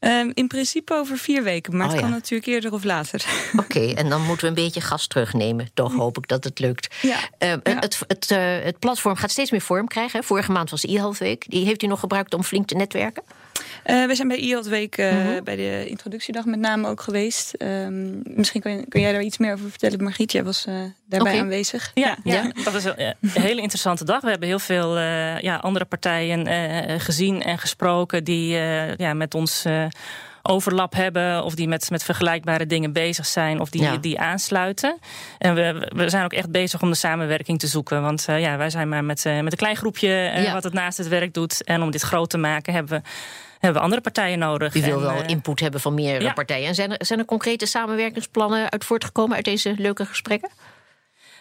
Um, 0.00 0.30
in 0.34 0.46
principe 0.46 0.94
over 0.94 1.18
vier 1.18 1.42
weken, 1.42 1.76
maar 1.76 1.86
oh, 1.86 1.92
het 1.92 2.00
kan 2.00 2.10
ja. 2.10 2.14
natuurlijk 2.14 2.48
eerder 2.48 2.72
of 2.72 2.84
later. 2.84 3.24
Oké, 3.52 3.62
okay, 3.62 3.94
en 3.94 4.08
dan 4.08 4.22
moeten 4.22 4.40
we 4.40 4.46
een 4.46 4.64
beetje 4.64 4.80
gas 4.80 5.06
terugnemen. 5.06 5.70
Toch 5.74 5.94
hoop 5.94 6.18
ik 6.18 6.28
dat 6.28 6.44
het 6.44 6.58
lukt. 6.58 6.94
Ja. 7.02 7.16
Uh, 7.38 7.48
ja. 7.48 7.58
Het, 7.62 8.00
het, 8.06 8.30
uh, 8.30 8.38
het, 8.64 8.78
platform 8.78 9.16
gaat 9.16 9.30
steeds 9.30 9.50
meer 9.50 9.60
vorm 9.60 9.88
krijgen. 9.88 10.24
Vorige 10.24 10.52
maand 10.52 10.70
was 10.70 10.84
e-health 10.84 11.18
week. 11.18 11.44
Die 11.48 11.64
heeft 11.64 11.82
u 11.82 11.86
nog 11.86 12.00
gebruikt 12.00 12.34
om 12.34 12.42
flink 12.42 12.66
te 12.66 12.74
netwerken? 12.74 13.22
Uh, 13.86 14.06
we 14.06 14.14
zijn 14.14 14.28
bij 14.28 14.38
e-health 14.38 14.66
week 14.66 14.98
uh, 14.98 15.16
bij 15.44 15.56
de 15.56 15.86
introductiedag 15.88 16.44
met 16.44 16.58
name 16.58 16.88
ook 16.88 17.00
geweest. 17.00 17.54
Um, 17.62 18.22
misschien 18.24 18.60
kun, 18.60 18.88
kun, 18.88 19.00
jij 19.00 19.12
daar 19.12 19.22
iets 19.22 19.38
meer 19.38 19.52
over 19.52 19.70
vertellen. 19.70 20.02
Margriet, 20.02 20.32
jij 20.32 20.44
was 20.44 20.66
uh, 20.66 20.74
daarbij 21.06 21.32
okay. 21.32 21.44
aanwezig. 21.44 21.90
Ja, 21.94 22.16
ja. 22.24 22.34
ja, 22.34 22.50
dat 22.64 22.72
was 22.72 22.84
een, 22.84 23.00
een, 23.00 23.16
hele 23.20 23.60
interessante 23.60 24.04
dag. 24.04 24.20
We 24.20 24.30
hebben 24.30 24.48
heel 24.48 24.58
veel 24.58 24.98
ja, 24.98 25.56
andere 25.56 25.84
partijen 25.84 26.46
gezien 27.00 27.42
en 27.42 27.58
gesproken... 27.58 28.24
die 28.24 28.46
ja, 28.96 29.14
met 29.14 29.34
ons 29.34 29.64
overlap 30.48 30.94
hebben 30.94 31.44
of 31.44 31.54
die 31.54 31.68
met, 31.68 31.90
met 31.90 32.04
vergelijkbare 32.04 32.66
dingen 32.66 32.92
bezig 32.92 33.26
zijn 33.26 33.60
of 33.60 33.70
die, 33.70 33.82
ja. 33.82 33.96
die 33.96 34.18
aansluiten. 34.18 34.98
En 35.38 35.54
we, 35.54 35.90
we 35.94 36.08
zijn 36.08 36.24
ook 36.24 36.32
echt 36.32 36.50
bezig 36.50 36.82
om 36.82 36.90
de 36.90 36.96
samenwerking 36.96 37.58
te 37.58 37.66
zoeken. 37.66 38.02
Want 38.02 38.26
uh, 38.30 38.40
ja, 38.40 38.56
wij 38.56 38.70
zijn 38.70 38.88
maar 38.88 39.04
met, 39.04 39.24
uh, 39.24 39.40
met 39.40 39.52
een 39.52 39.58
klein 39.58 39.76
groepje 39.76 40.08
uh, 40.08 40.42
ja. 40.42 40.52
wat 40.52 40.64
het 40.64 40.72
naast 40.72 40.98
het 40.98 41.08
werk 41.08 41.34
doet. 41.34 41.64
En 41.64 41.82
om 41.82 41.90
dit 41.90 42.02
groot 42.02 42.30
te 42.30 42.38
maken 42.38 42.72
hebben 42.72 43.02
we 43.02 43.08
hebben 43.58 43.78
we 43.78 43.84
andere 43.84 44.02
partijen 44.02 44.38
nodig. 44.38 44.74
U 44.74 44.80
wil 44.82 44.96
en, 44.96 45.14
wel 45.14 45.26
input 45.26 45.60
hebben 45.60 45.80
van 45.80 45.94
meerdere 45.94 46.24
ja. 46.24 46.32
partijen. 46.32 46.68
En 46.68 46.74
zijn 46.74 46.90
er, 46.90 47.06
zijn 47.06 47.18
er 47.18 47.24
concrete 47.24 47.66
samenwerkingsplannen 47.66 48.70
uit 48.70 48.84
voortgekomen 48.84 49.36
uit 49.36 49.44
deze 49.44 49.74
leuke 49.78 50.06
gesprekken? 50.06 50.50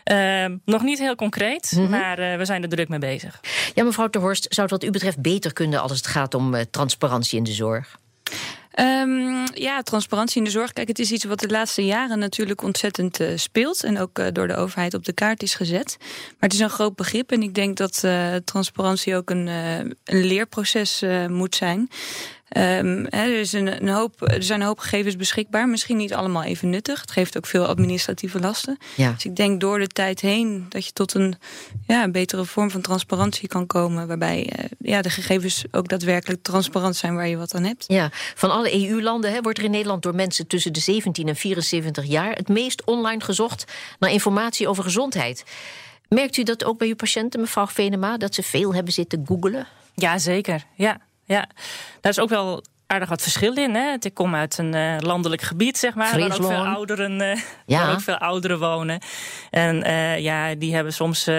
Ehm, 0.03 0.57
nog 0.65 0.81
niet 0.81 0.99
heel 0.99 1.15
concreet, 1.15 1.71
mhm. 1.75 1.89
maar 1.89 2.37
we 2.37 2.45
zijn 2.45 2.63
er 2.63 2.69
druk 2.69 2.89
mee 2.89 2.99
bezig. 2.99 3.39
Ja, 3.73 3.83
mevrouw 3.83 4.07
Ter 4.07 4.21
Horst, 4.21 4.45
zou 4.49 4.61
het 4.61 4.81
wat 4.81 4.89
u 4.89 4.91
betreft 4.91 5.21
beter 5.21 5.53
kunnen 5.53 5.81
als 5.81 5.91
het 5.91 6.07
gaat 6.07 6.33
om 6.33 6.55
transparantie 6.71 7.37
in 7.37 7.43
de 7.43 7.51
zorg? 7.51 7.97
Um, 8.79 9.46
ja, 9.53 9.81
transparantie 9.81 10.38
in 10.38 10.43
de 10.43 10.50
zorg. 10.50 10.74
Kijk, 10.74 10.88
het 10.88 11.00
is 11.00 11.12
iets 11.12 11.24
wat 11.24 11.39
de 11.39 11.48
laatste 11.48 11.86
jaren 11.86 12.19
natuurlijk 12.19 12.62
ontzettend 12.62 13.19
uh, 13.19 13.27
speelt. 13.36 13.84
En 13.84 14.00
ook 14.00 14.19
uh, 14.19 14.27
door 14.31 14.48
de 14.48 14.55
overheid 14.55 14.93
op 14.93 15.05
de 15.05 15.13
kaart 15.13 15.43
is 15.43 15.55
gezet. 15.55 15.96
Maar 16.00 16.36
het 16.39 16.53
is 16.53 16.60
een 16.60 16.69
groot 16.69 16.96
begrip. 16.96 17.31
En 17.31 17.41
ik 17.41 17.53
denk 17.53 17.77
dat 17.77 18.01
uh, 18.05 18.36
transparantie 18.36 19.15
ook 19.15 19.29
een, 19.29 19.48
een 19.48 19.96
leerproces 20.25 21.03
moet 21.27 21.55
zijn. 21.55 21.89
Um, 22.49 23.05
er, 23.05 23.39
is 23.39 23.53
een, 23.53 23.81
een, 23.81 23.89
hoop, 23.89 24.21
er 24.21 24.43
zijn 24.43 24.61
een 24.61 24.67
hoop 24.67 24.79
gegevens 24.79 25.15
beschikbaar. 25.15 25.69
Misschien 25.69 25.97
niet 25.97 26.13
allemaal 26.13 26.43
even 26.43 26.69
nuttig. 26.69 27.01
Het 27.01 27.11
geeft 27.11 27.37
ook 27.37 27.45
veel 27.45 27.65
administratieve 27.65 28.39
lasten. 28.39 28.77
Ja. 28.95 29.11
Dus 29.11 29.25
ik 29.25 29.35
denk 29.35 29.61
door 29.61 29.79
de 29.79 29.87
tijd 29.87 30.21
heen 30.21 30.65
dat 30.69 30.85
je 30.85 30.93
tot 30.93 31.13
een, 31.13 31.35
ja, 31.87 32.03
een 32.03 32.11
betere 32.11 32.45
vorm 32.45 32.71
van 32.71 32.81
transparantie 32.81 33.47
kan 33.47 33.65
komen. 33.65 34.07
Waarbij 34.07 34.53
uh, 34.59 34.65
ja, 34.79 35.01
de 35.01 35.09
gegevens 35.09 35.63
ook 35.71 35.87
daadwerkelijk 35.87 36.43
transparant 36.43 36.95
zijn 36.95 37.15
waar 37.15 37.27
je 37.27 37.37
wat 37.37 37.55
aan 37.55 37.63
hebt. 37.63 37.83
Ja, 37.87 38.09
van 38.35 38.51
alle 38.51 38.89
EU-landen 38.89 39.43
wordt 39.43 39.57
er 39.57 39.63
in 39.63 39.71
Nederland 39.71 40.01
door 40.03 40.15
mensen 40.15 40.47
tussen 40.47 40.73
de 40.73 40.79
17 40.79 41.27
en 41.27 41.35
74 41.35 42.05
jaar 42.05 42.31
het 42.31 42.47
meest 42.47 42.83
online 42.83 43.23
gezocht 43.23 43.65
naar 43.99 44.11
informatie 44.11 44.67
over 44.67 44.83
gezondheid. 44.83 45.43
Merkt 46.09 46.37
u 46.37 46.43
dat 46.43 46.63
ook 46.63 46.77
bij 46.77 46.87
uw 46.87 46.95
patiënten, 46.95 47.39
mevrouw 47.39 47.67
Venema, 47.67 48.17
dat 48.17 48.35
ze 48.35 48.43
veel 48.43 48.73
hebben 48.73 48.93
zitten 48.93 49.23
googelen? 49.25 49.67
Ja, 49.95 50.17
zeker. 50.17 50.65
Ja, 50.75 51.01
ja, 51.27 51.48
daar 52.01 52.12
is 52.12 52.19
ook 52.19 52.29
wel 52.29 52.63
aardig 52.88 53.10
wat 53.10 53.22
verschil 53.22 53.57
in. 53.57 53.75
Hè? 53.75 53.96
Ik 54.00 54.13
kom 54.13 54.36
uit 54.36 54.57
een 54.57 54.75
uh, 54.75 54.96
landelijk 55.00 55.41
gebied, 55.41 55.77
zeg 55.77 55.96
maar, 55.96 56.19
waar 56.19 56.39
ook 56.39 56.46
veel 56.46 56.65
ouderen, 56.65 57.22
uh, 57.22 57.41
ja. 57.65 57.86
waar 57.86 57.93
ook 57.93 58.01
veel 58.01 58.17
ouderen 58.17 58.60
wonen. 58.60 59.00
En 59.50 59.88
uh, 59.88 60.19
ja, 60.19 60.55
die 60.55 60.75
hebben 60.75 60.93
soms 60.93 61.29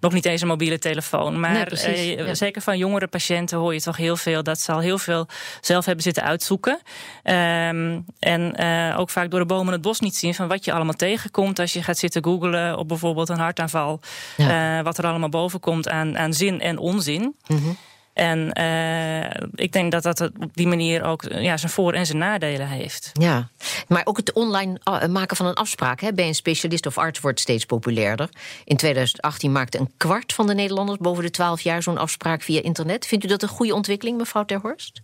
nog 0.00 0.12
niet 0.12 0.24
eens 0.24 0.40
een 0.40 0.48
mobiele 0.48 0.78
telefoon. 0.78 1.40
Maar 1.40 1.52
nee, 1.86 2.34
zeker 2.34 2.62
van 2.62 2.78
jongere 2.78 3.06
patiënten 3.06 3.58
hoor 3.58 3.74
je 3.74 3.80
toch 3.80 3.96
heel 3.96 4.16
veel 4.16 4.42
dat 4.42 4.60
ze 4.60 4.72
al 4.72 4.78
heel 4.78 4.98
veel 4.98 5.28
zelf 5.60 5.84
hebben 5.84 6.04
zitten 6.04 6.22
uitzoeken. 6.22 6.80
Um, 7.24 8.04
en 8.18 8.56
ook 8.96 9.10
vaak 9.10 9.30
door 9.30 9.40
de 9.40 9.46
bomen 9.46 9.72
het 9.72 9.82
bos 9.82 10.00
niet 10.00 10.16
zien 10.16 10.34
van 10.34 10.48
wat 10.48 10.64
je 10.64 10.72
allemaal 10.72 10.94
tegenkomt 10.94 11.58
als 11.58 11.72
je 11.72 11.82
gaat 11.82 11.98
zitten 11.98 12.24
googlen 12.24 12.78
op 12.78 12.88
bijvoorbeeld 12.88 13.28
een 13.28 13.38
hartaanval. 13.38 14.00
Ja. 14.36 14.82
wat 14.82 14.98
er 14.98 15.06
allemaal 15.06 15.28
boven 15.28 15.60
komt 15.60 15.88
aan, 15.88 16.18
aan 16.18 16.34
zin 16.34 16.60
en 16.60 16.78
onzin. 16.78 17.36
Mm 17.46 17.76
en 18.12 18.58
uh, 18.60 19.46
ik 19.54 19.72
denk 19.72 19.92
dat 19.92 20.02
dat 20.02 20.20
op 20.20 20.54
die 20.54 20.66
manier 20.66 21.02
ook 21.02 21.22
ja, 21.28 21.56
zijn 21.56 21.72
voor- 21.72 21.92
en 21.92 22.06
zijn 22.06 22.18
nadelen 22.18 22.68
heeft. 22.68 23.10
Ja, 23.12 23.48
maar 23.88 24.02
ook 24.04 24.16
het 24.16 24.32
online 24.32 24.80
ah, 24.82 25.08
maken 25.08 25.36
van 25.36 25.46
een 25.46 25.54
afspraak 25.54 26.00
hè, 26.00 26.12
bij 26.12 26.26
een 26.26 26.34
specialist 26.34 26.86
of 26.86 26.98
arts 26.98 27.20
wordt 27.20 27.40
steeds 27.40 27.64
populairder. 27.64 28.28
In 28.64 28.76
2018 28.76 29.52
maakte 29.52 29.78
een 29.78 29.92
kwart 29.96 30.32
van 30.32 30.46
de 30.46 30.54
Nederlanders 30.54 30.98
boven 30.98 31.24
de 31.24 31.30
12 31.30 31.60
jaar 31.60 31.82
zo'n 31.82 31.98
afspraak 31.98 32.42
via 32.42 32.62
internet. 32.62 33.06
Vindt 33.06 33.24
u 33.24 33.28
dat 33.28 33.42
een 33.42 33.48
goede 33.48 33.74
ontwikkeling, 33.74 34.18
mevrouw 34.18 34.44
Terhorst? 34.44 35.00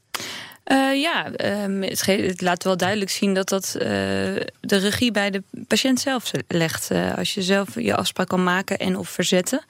Uh, 0.67 1.01
ja, 1.01 1.27
um, 1.65 1.83
het, 1.83 2.07
het, 2.07 2.41
laat 2.41 2.65
wel 2.65 2.77
duidelijk 2.77 3.11
zien 3.11 3.35
dat 3.35 3.49
dat 3.49 3.75
uh, 3.75 3.83
de 4.61 4.77
regie 4.77 5.11
bij 5.11 5.31
de 5.31 5.43
patiënt 5.69 6.01
zelf 6.01 6.31
legt. 6.49 6.91
Uh, 6.91 7.17
als 7.17 7.35
je 7.35 7.43
zelf 7.43 7.75
je 7.75 7.97
afspraak 7.97 8.29
kan 8.29 8.45
maken 8.45 8.79
en 8.79 8.97
of 8.97 9.09
verzetten, 9.09 9.65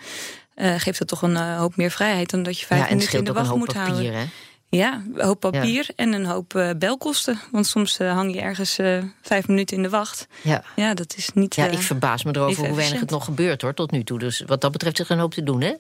uh, 0.61 0.75
geeft 0.77 0.99
dat 0.99 1.09
toch 1.09 1.23
een 1.23 1.31
uh, 1.31 1.59
hoop 1.59 1.77
meer 1.77 1.91
vrijheid 1.91 2.31
dan 2.31 2.43
dat 2.43 2.59
je 2.61 2.67
vijf 2.67 2.83
ja, 2.89 2.95
minuten 2.95 3.19
in 3.19 3.25
de 3.25 3.33
wacht 3.33 3.55
moet 3.55 3.73
papier, 3.73 3.83
houden. 3.83 4.15
Hè? 4.15 4.25
Ja, 4.69 5.03
een 5.15 5.25
hoop 5.25 5.41
papier 5.41 5.85
ja. 5.87 5.93
en 5.97 6.13
een 6.13 6.27
hoop 6.27 6.55
uh, 6.55 6.71
belkosten. 6.77 7.41
Want 7.51 7.67
soms 7.67 7.99
hang 7.99 8.35
je 8.35 8.41
ergens 8.41 8.75
vijf 9.23 9.49
minuten 9.49 9.77
in 9.77 9.83
de 9.83 9.89
wacht. 9.89 10.27
Ja, 10.43 10.63
ja 10.77 10.95
dat 10.95 11.15
is 11.17 11.31
niet. 11.35 11.55
Ja, 11.55 11.67
ik 11.67 11.79
verbaas 11.79 12.25
me 12.25 12.37
erover 12.37 12.67
hoe 12.67 12.77
weinig 12.77 13.01
het 13.01 13.11
nog 13.11 13.25
gebeurt 13.25 13.63
hoor, 13.63 13.75
tot 13.75 13.91
nu 13.91 14.05
toe. 14.05 14.19
Dus 14.19 14.43
wat 14.47 14.61
dat 14.61 14.73
betreft 14.73 15.01
is 15.01 15.07
er 15.07 15.15
een 15.15 15.21
hoop 15.21 15.35
te 15.35 15.43
doen, 15.43 15.61
hè? 15.61 15.75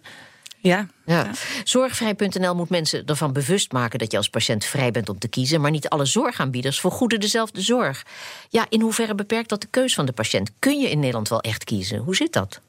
Ja. 0.60 0.86
ja. 1.06 1.30
Zorgvrij.nl 1.64 2.54
moet 2.54 2.68
mensen 2.68 3.06
ervan 3.06 3.32
bewust 3.32 3.72
maken 3.72 3.98
dat 3.98 4.10
je 4.10 4.16
als 4.16 4.28
patiënt 4.28 4.64
vrij 4.64 4.90
bent 4.90 5.08
om 5.08 5.18
te 5.18 5.28
kiezen, 5.28 5.60
maar 5.60 5.70
niet 5.70 5.88
alle 5.88 6.04
zorgaanbieders 6.04 6.80
vergoeden 6.80 7.20
dezelfde 7.20 7.60
zorg. 7.60 8.06
Ja, 8.48 8.66
in 8.68 8.80
hoeverre 8.80 9.14
beperkt 9.14 9.48
dat 9.48 9.60
de 9.60 9.66
keus 9.70 9.94
van 9.94 10.06
de 10.06 10.12
patiënt? 10.12 10.50
Kun 10.58 10.80
je 10.80 10.90
in 10.90 10.98
Nederland 10.98 11.28
wel 11.28 11.40
echt 11.40 11.64
kiezen? 11.64 11.98
Hoe 11.98 12.16
zit 12.16 12.32
dat? 12.32 12.60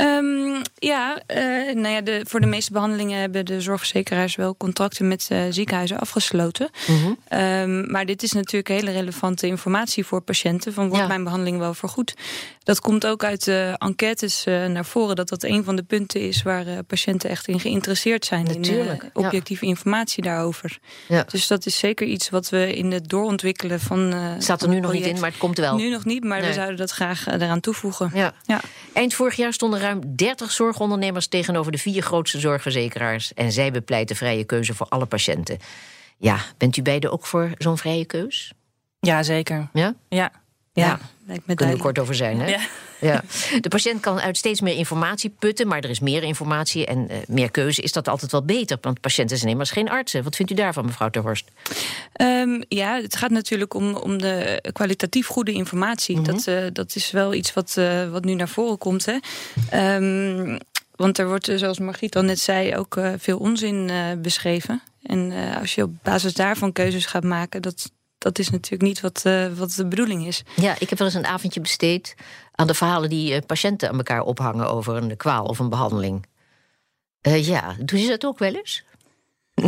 Um, 0.00 0.62
ja, 0.74 1.22
uh, 1.26 1.74
nou 1.74 1.88
ja 1.88 2.00
de, 2.00 2.20
voor 2.28 2.40
de 2.40 2.46
meeste 2.46 2.72
behandelingen 2.72 3.20
hebben 3.20 3.44
de 3.44 3.60
zorgverzekeraars 3.60 4.36
wel 4.36 4.56
contracten 4.56 5.08
met 5.08 5.28
uh, 5.32 5.42
ziekenhuizen 5.50 5.98
afgesloten. 5.98 6.70
Mm 6.86 6.96
-hmm. 6.96 7.40
um, 7.40 7.90
maar 7.90 8.06
dit 8.06 8.22
is 8.22 8.32
natuurlijk 8.32 8.68
hele 8.68 8.90
relevante 8.90 9.46
informatie 9.46 10.06
voor 10.06 10.20
patiënten: 10.20 10.72
van 10.72 10.88
wordt 10.88 11.02
ja. 11.02 11.08
mijn 11.08 11.24
behandeling 11.24 11.58
wel 11.58 11.74
vergoed? 11.74 12.14
Dat 12.62 12.80
komt 12.80 13.06
ook 13.06 13.24
uit 13.24 13.44
de 13.44 13.74
enquêtes 13.78 14.46
uh, 14.46 14.66
naar 14.66 14.84
voren 14.84 15.16
dat 15.16 15.28
dat 15.28 15.42
een 15.42 15.64
van 15.64 15.76
de 15.76 15.82
punten 15.82 16.20
is 16.20 16.42
waar 16.42 16.84
patiënten 16.84 17.30
echt 17.30 17.48
in 17.48 17.60
geïnteresseerd 17.60 18.24
zijn. 18.24 18.44
Natuurlijk. 18.44 19.02
In 19.02 19.10
objectieve 19.12 19.64
ja. 19.64 19.70
informatie 19.70 20.22
daarover. 20.22 20.78
Ja. 21.08 21.24
Dus 21.30 21.46
dat 21.46 21.66
is 21.66 21.78
zeker 21.78 22.06
iets 22.06 22.30
wat 22.30 22.48
we 22.48 22.74
in 22.76 22.92
het 22.92 23.08
doorontwikkelen 23.08 23.80
van. 23.80 24.14
Staat 24.38 24.62
er 24.62 24.68
nu 24.68 24.80
nog 24.80 24.92
niet 24.92 25.06
in, 25.06 25.20
maar 25.20 25.30
het 25.30 25.38
komt 25.38 25.58
wel. 25.58 25.76
Nu 25.76 25.90
nog 25.90 26.04
niet, 26.04 26.24
maar 26.24 26.40
nee. 26.40 26.48
we 26.48 26.54
zouden 26.54 26.76
dat 26.76 26.90
graag 26.90 27.26
eraan 27.26 27.60
toevoegen. 27.60 28.10
Ja. 28.14 28.34
Ja. 28.42 28.60
Eind 28.92 29.14
vorig 29.14 29.36
jaar 29.36 29.52
stonden 29.52 29.80
ruim 29.86 30.16
30 30.16 30.50
zorgondernemers 30.52 31.26
tegenover 31.26 31.72
de 31.72 31.78
vier 31.78 32.02
grootste 32.02 32.38
zorgverzekeraars. 32.38 33.34
En 33.34 33.52
zij 33.52 33.70
bepleiten 33.70 34.16
vrije 34.16 34.44
keuze 34.44 34.74
voor 34.74 34.86
alle 34.88 35.06
patiënten. 35.06 35.58
Ja, 36.18 36.38
bent 36.58 36.76
u 36.76 36.82
beide 36.82 37.10
ook 37.10 37.26
voor 37.26 37.50
zo'n 37.58 37.78
vrije 37.78 38.04
keus? 38.04 38.52
Ja, 39.00 39.22
zeker. 39.22 39.68
Ja? 39.72 39.94
Ja. 40.08 40.30
Ja, 40.84 40.98
me 41.24 41.54
Kunnen 41.54 41.76
we 41.76 41.82
kort 41.82 41.98
over 41.98 42.14
zijn, 42.14 42.40
hè? 42.40 42.46
Ja. 42.46 42.60
ja. 43.00 43.22
De 43.60 43.68
patiënt 43.68 44.00
kan 44.00 44.20
uit 44.20 44.36
steeds 44.36 44.60
meer 44.60 44.74
informatie 44.74 45.30
putten, 45.38 45.68
maar 45.68 45.78
er 45.78 45.90
is 45.90 46.00
meer 46.00 46.22
informatie 46.22 46.86
en 46.86 47.06
uh, 47.10 47.16
meer 47.28 47.50
keuze. 47.50 47.82
Is 47.82 47.92
dat 47.92 48.08
altijd 48.08 48.32
wel 48.32 48.44
beter? 48.44 48.78
Want 48.80 49.00
patiënten 49.00 49.38
zijn 49.38 49.50
immers 49.50 49.70
geen 49.70 49.88
artsen. 49.88 50.22
Wat 50.22 50.36
vindt 50.36 50.52
u 50.52 50.54
daarvan, 50.54 50.84
mevrouw 50.84 51.10
Terhorst? 51.10 51.50
Um, 52.20 52.62
ja, 52.68 53.00
het 53.00 53.16
gaat 53.16 53.30
natuurlijk 53.30 53.74
om, 53.74 53.94
om 53.94 54.18
de 54.18 54.62
kwalitatief 54.72 55.26
goede 55.26 55.52
informatie. 55.52 56.16
Mm 56.16 56.24
-hmm. 56.24 56.34
dat, 56.34 56.46
uh, 56.46 56.64
dat 56.72 56.94
is 56.94 57.10
wel 57.10 57.34
iets 57.34 57.52
wat, 57.52 57.74
uh, 57.78 58.08
wat 58.08 58.24
nu 58.24 58.34
naar 58.34 58.48
voren 58.48 58.78
komt. 58.78 59.06
Hè. 59.06 59.16
Um, 59.96 60.58
want 60.96 61.18
er 61.18 61.28
wordt, 61.28 61.52
zoals 61.54 61.78
Margriet 61.78 62.16
al 62.16 62.22
net 62.22 62.38
zei, 62.38 62.76
ook 62.76 63.00
veel 63.18 63.38
onzin 63.38 63.90
beschreven. 64.22 64.82
En 65.02 65.32
als 65.60 65.74
je 65.74 65.82
op 65.82 65.90
basis 66.02 66.34
daarvan 66.34 66.72
keuzes 66.72 67.06
gaat 67.06 67.24
maken, 67.24 67.62
dat, 67.62 67.90
dat 68.26 68.38
is 68.38 68.50
natuurlijk 68.50 68.82
niet 68.82 69.00
wat, 69.00 69.22
uh, 69.26 69.52
wat 69.52 69.70
de 69.70 69.86
bedoeling 69.86 70.26
is. 70.26 70.42
Ja, 70.56 70.74
ik 70.78 70.88
heb 70.88 70.98
wel 70.98 71.06
eens 71.06 71.16
een 71.16 71.26
avondje 71.26 71.60
besteed 71.60 72.14
aan 72.52 72.66
de 72.66 72.74
verhalen 72.74 73.08
die 73.08 73.34
uh, 73.34 73.38
patiënten 73.46 73.88
aan 73.88 73.96
elkaar 73.96 74.22
ophangen 74.22 74.70
over 74.70 74.96
een 74.96 75.16
kwaal 75.16 75.44
of 75.44 75.58
een 75.58 75.68
behandeling. 75.68 76.26
Uh, 77.22 77.46
ja, 77.46 77.76
doen 77.78 78.00
ze 78.00 78.08
dat 78.08 78.24
ook 78.24 78.38
wel 78.38 78.54
eens? 78.54 78.84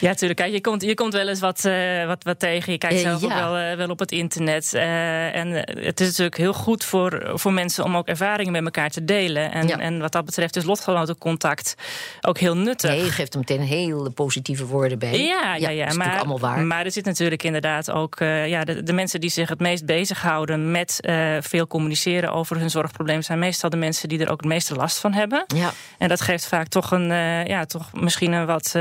Ja, 0.00 0.08
natuurlijk. 0.08 0.46
Je 0.46 0.60
komt, 0.60 0.82
je 0.82 0.94
komt 0.94 1.12
wel 1.12 1.28
eens 1.28 1.40
wat, 1.40 1.64
uh, 1.64 2.06
wat, 2.06 2.24
wat 2.24 2.38
tegen. 2.38 2.72
Je 2.72 2.78
kijkt 2.78 2.94
eh, 2.94 3.00
zelf 3.00 3.24
ook 3.24 3.32
wel, 3.32 3.58
uh, 3.58 3.72
wel 3.74 3.88
op 3.88 3.98
het 3.98 4.12
internet. 4.12 4.74
en 4.74 5.52
het 5.80 6.00
is 6.00 6.06
natuurlijk 6.06 6.36
heel 6.36 6.52
goed 6.52 6.84
voor, 6.84 7.30
voor 7.34 7.52
mensen 7.52 7.84
om 7.84 7.96
ook 7.96 8.06
ervaringen 8.06 8.52
met 8.52 8.64
elkaar 8.64 8.90
te 8.90 9.04
delen. 9.04 9.52
En, 9.52 9.66
ja. 9.66 9.78
en 9.78 10.00
wat 10.00 10.12
dat 10.12 10.24
betreft 10.24 10.56
is 10.56 10.64
lotgenotencontact 10.64 11.74
ook 12.20 12.38
heel 12.38 12.56
nuttig. 12.56 12.90
Nee, 12.90 13.04
je 13.04 13.10
geeft 13.10 13.32
er 13.32 13.38
meteen 13.38 13.60
hele 13.60 14.10
positieve 14.10 14.66
woorden 14.66 14.98
bij. 14.98 15.24
Ja, 15.24 15.54
ja, 15.56 15.68
ja. 15.68 15.92
maar, 15.92 16.18
allemaal 16.18 16.38
waar. 16.38 16.58
maar 16.60 16.84
er 16.84 16.92
zit 16.92 17.04
natuurlijk 17.04 17.42
inderdaad 17.42 17.90
ook 17.90 18.18
ja, 18.18 18.64
de, 18.64 18.82
de 18.82 18.92
mensen 18.92 19.20
die 19.20 19.30
zich 19.30 19.48
het 19.48 19.60
meest 19.60 19.86
bezighouden 19.86 20.70
met 20.70 21.00
veel 21.40 21.66
communiceren 21.66 22.32
over 22.32 22.58
hun 22.58 22.70
zorgprobleem 22.70 23.22
zijn 23.22 23.38
meestal 23.38 23.70
de 23.70 23.76
mensen 23.76 24.08
die 24.08 24.18
er 24.18 24.30
ook 24.30 24.40
het 24.40 24.48
meeste 24.48 24.74
last 24.74 24.98
van 24.98 25.12
hebben. 25.12 25.44
Ja. 25.46 25.72
En 25.98 26.08
dat 26.08 26.20
geeft 26.20 26.46
vaak 26.46 26.68
toch 26.68 26.90
een, 26.90 27.08
ja, 27.46 27.64
toch 27.64 27.90
misschien 27.92 28.32
een 28.32 28.46
wat 28.46 28.74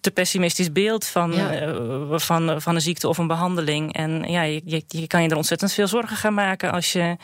te 0.00 0.10
pessimistisch 0.14 0.72
beeld 0.72 1.06
van, 1.06 1.32
ja. 1.32 1.68
uh, 1.68 2.18
van, 2.18 2.62
van 2.62 2.74
een 2.74 2.80
ziekte 2.80 3.08
of 3.08 3.18
een 3.18 3.26
behandeling. 3.26 3.92
En 3.92 4.22
ja, 4.22 4.42
je, 4.42 4.62
je, 4.64 4.82
je, 4.88 5.06
kan 5.06 5.22
je 5.22 5.28
er 5.28 5.36
ontzettend 5.36 5.72
veel 5.72 5.86
zorgen 5.86 6.16
gaan 6.16 6.34
maken 6.34 6.72
als 6.72 6.92
je 6.92 7.16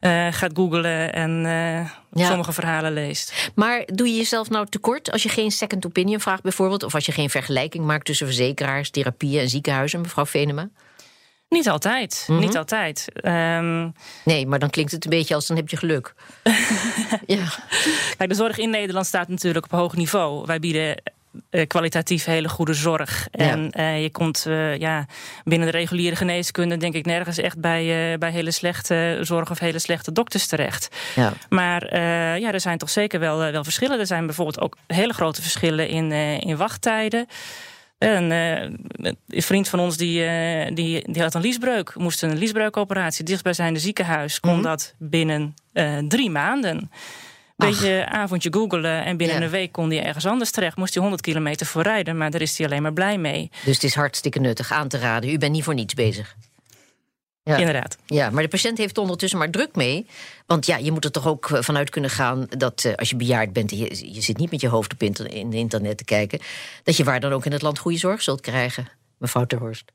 uh, 0.00 0.26
gaat 0.30 0.50
googlen 0.54 1.12
en 1.12 1.30
uh, 1.44 1.90
ja. 2.12 2.28
sommige 2.28 2.52
verhalen 2.52 2.92
leest. 2.92 3.50
Maar 3.54 3.82
doe 3.86 4.08
je 4.08 4.16
jezelf 4.16 4.50
nou 4.50 4.66
tekort 4.66 5.12
als 5.12 5.22
je 5.22 5.28
geen 5.28 5.50
second 5.50 5.86
opinion 5.86 6.20
vraagt 6.20 6.42
bijvoorbeeld... 6.42 6.82
of 6.82 6.94
als 6.94 7.06
je 7.06 7.12
geen 7.12 7.30
vergelijking 7.30 7.84
maakt 7.84 8.04
tussen 8.04 8.26
verzekeraars, 8.26 8.90
therapieën 8.90 9.40
en 9.40 9.48
ziekenhuizen, 9.48 10.00
mevrouw 10.00 10.26
Venema? 10.26 10.68
Niet 11.48 11.68
altijd, 11.68 12.24
mm 12.26 12.36
-hmm. 12.36 12.46
niet 12.46 12.56
altijd. 12.56 13.04
Um... 13.22 13.92
Nee, 14.24 14.46
maar 14.46 14.58
dan 14.58 14.70
klinkt 14.70 14.92
het 14.92 15.04
een 15.04 15.10
beetje 15.10 15.34
als 15.34 15.46
dan 15.46 15.56
heb 15.56 15.68
je 15.68 15.76
geluk. 15.76 16.14
ja. 17.26 17.44
Kijk, 18.16 18.28
de 18.28 18.34
zorg 18.34 18.58
in 18.58 18.70
Nederland 18.70 19.06
staat 19.06 19.28
natuurlijk 19.28 19.64
op 19.64 19.70
hoog 19.70 19.96
niveau. 19.96 20.46
Wij 20.46 20.58
bieden 20.58 21.02
uh, 21.50 21.66
kwalitatief 21.66 22.24
hele 22.24 22.48
goede 22.48 22.74
zorg. 22.74 23.28
Ja. 23.30 23.50
En 23.50 23.72
uh, 23.78 24.02
je 24.02 24.10
komt 24.10 24.44
uh, 24.48 24.76
ja, 24.76 25.06
binnen 25.44 25.70
de 25.70 25.78
reguliere 25.78 26.16
geneeskunde, 26.16 26.76
denk 26.76 26.94
ik, 26.94 27.06
nergens 27.06 27.38
echt 27.38 27.60
bij, 27.60 28.18
bij 28.18 28.30
hele 28.30 28.50
slechte 28.50 29.18
zorg 29.20 29.50
of 29.50 29.58
hele 29.58 29.78
slechte 29.78 30.12
dokters 30.12 30.46
terecht. 30.46 30.88
Ja. 31.14 31.32
Maar 31.48 31.98
ja, 32.40 32.52
er 32.52 32.60
zijn 32.60 32.78
toch 32.78 32.90
zeker 32.90 33.20
wel, 33.20 33.38
wel 33.38 33.64
verschillen. 33.64 33.98
Er 33.98 34.06
zijn 34.06 34.26
bijvoorbeeld 34.26 34.60
ook 34.60 34.76
hele 34.86 35.12
grote 35.12 35.42
verschillen 35.42 35.88
in, 35.88 36.12
in 36.42 36.56
wachttijden. 36.56 37.26
Een, 37.98 38.30
een, 38.30 39.16
vriend 39.26 39.68
van 39.68 39.80
ons 39.80 39.96
die, 39.96 40.24
die, 40.74 41.12
die 41.12 41.22
had 41.22 41.34
een 41.34 41.40
liesbreuk, 41.40 41.94
moest 41.94 42.22
een 42.22 42.38
liesbreukoperatie. 42.38 43.24
Dichtbijzijnde 43.24 43.78
ziekenhuis 43.78 44.40
kon 44.40 44.54
mhm. 44.54 44.62
dat 44.62 44.94
binnen 44.98 45.54
drie 46.08 46.30
maanden 46.30 46.90
beetje 47.68 48.06
avondje 48.06 48.52
googelen 48.52 49.04
en 49.04 49.16
binnen 49.16 49.42
een 49.42 49.50
week 49.50 49.72
kon 49.72 49.90
hij 49.90 50.04
ergens 50.04 50.26
anders 50.26 50.50
terecht. 50.50 50.76
Moest 50.76 50.92
hij 50.92 51.02
100 51.02 51.22
kilometer 51.22 51.66
voor 51.66 51.82
rijden, 51.82 52.16
maar 52.16 52.30
daar 52.30 52.40
is 52.40 52.58
hij 52.58 52.66
alleen 52.66 52.82
maar 52.82 52.92
blij 52.92 53.18
mee. 53.18 53.50
Dus 53.64 53.74
het 53.74 53.84
is 53.84 53.94
hartstikke 53.94 54.38
nuttig 54.38 54.72
aan 54.72 54.88
te 54.88 54.98
raden. 54.98 55.30
U 55.30 55.38
bent 55.38 55.52
niet 55.52 55.64
voor 55.64 55.74
niets 55.74 55.94
bezig. 55.94 56.36
Ja. 57.42 57.56
Inderdaad. 57.56 57.96
Ja, 58.06 58.30
maar 58.30 58.42
de 58.42 58.48
patiënt 58.48 58.78
heeft 58.78 58.98
ondertussen 58.98 59.38
maar 59.38 59.50
druk 59.50 59.74
mee. 59.74 60.06
Want 60.46 60.66
ja, 60.66 60.76
je 60.76 60.92
moet 60.92 61.04
er 61.04 61.10
toch 61.10 61.26
ook 61.26 61.50
eh, 61.50 61.62
vanuit 61.62 61.90
kunnen 61.90 62.10
gaan 62.10 62.46
dat 62.48 62.84
uh, 62.84 62.94
als 62.94 63.10
je 63.10 63.16
bejaard 63.16 63.52
bent... 63.52 63.70
Je, 63.70 64.12
je 64.12 64.20
zit 64.20 64.36
niet 64.36 64.50
met 64.50 64.60
je 64.60 64.68
hoofd 64.68 64.92
op 64.92 65.02
in 65.02 65.52
internet 65.52 65.96
te 65.96 66.04
kijken... 66.04 66.38
dat 66.82 66.96
je 66.96 67.04
waar 67.04 67.20
dan 67.20 67.32
ook 67.32 67.44
in 67.44 67.52
het 67.52 67.62
land 67.62 67.78
goede 67.78 67.98
zorg 67.98 68.22
zult 68.22 68.40
krijgen, 68.40 68.88
mevrouw 69.18 69.44
Terhorst. 69.44 69.92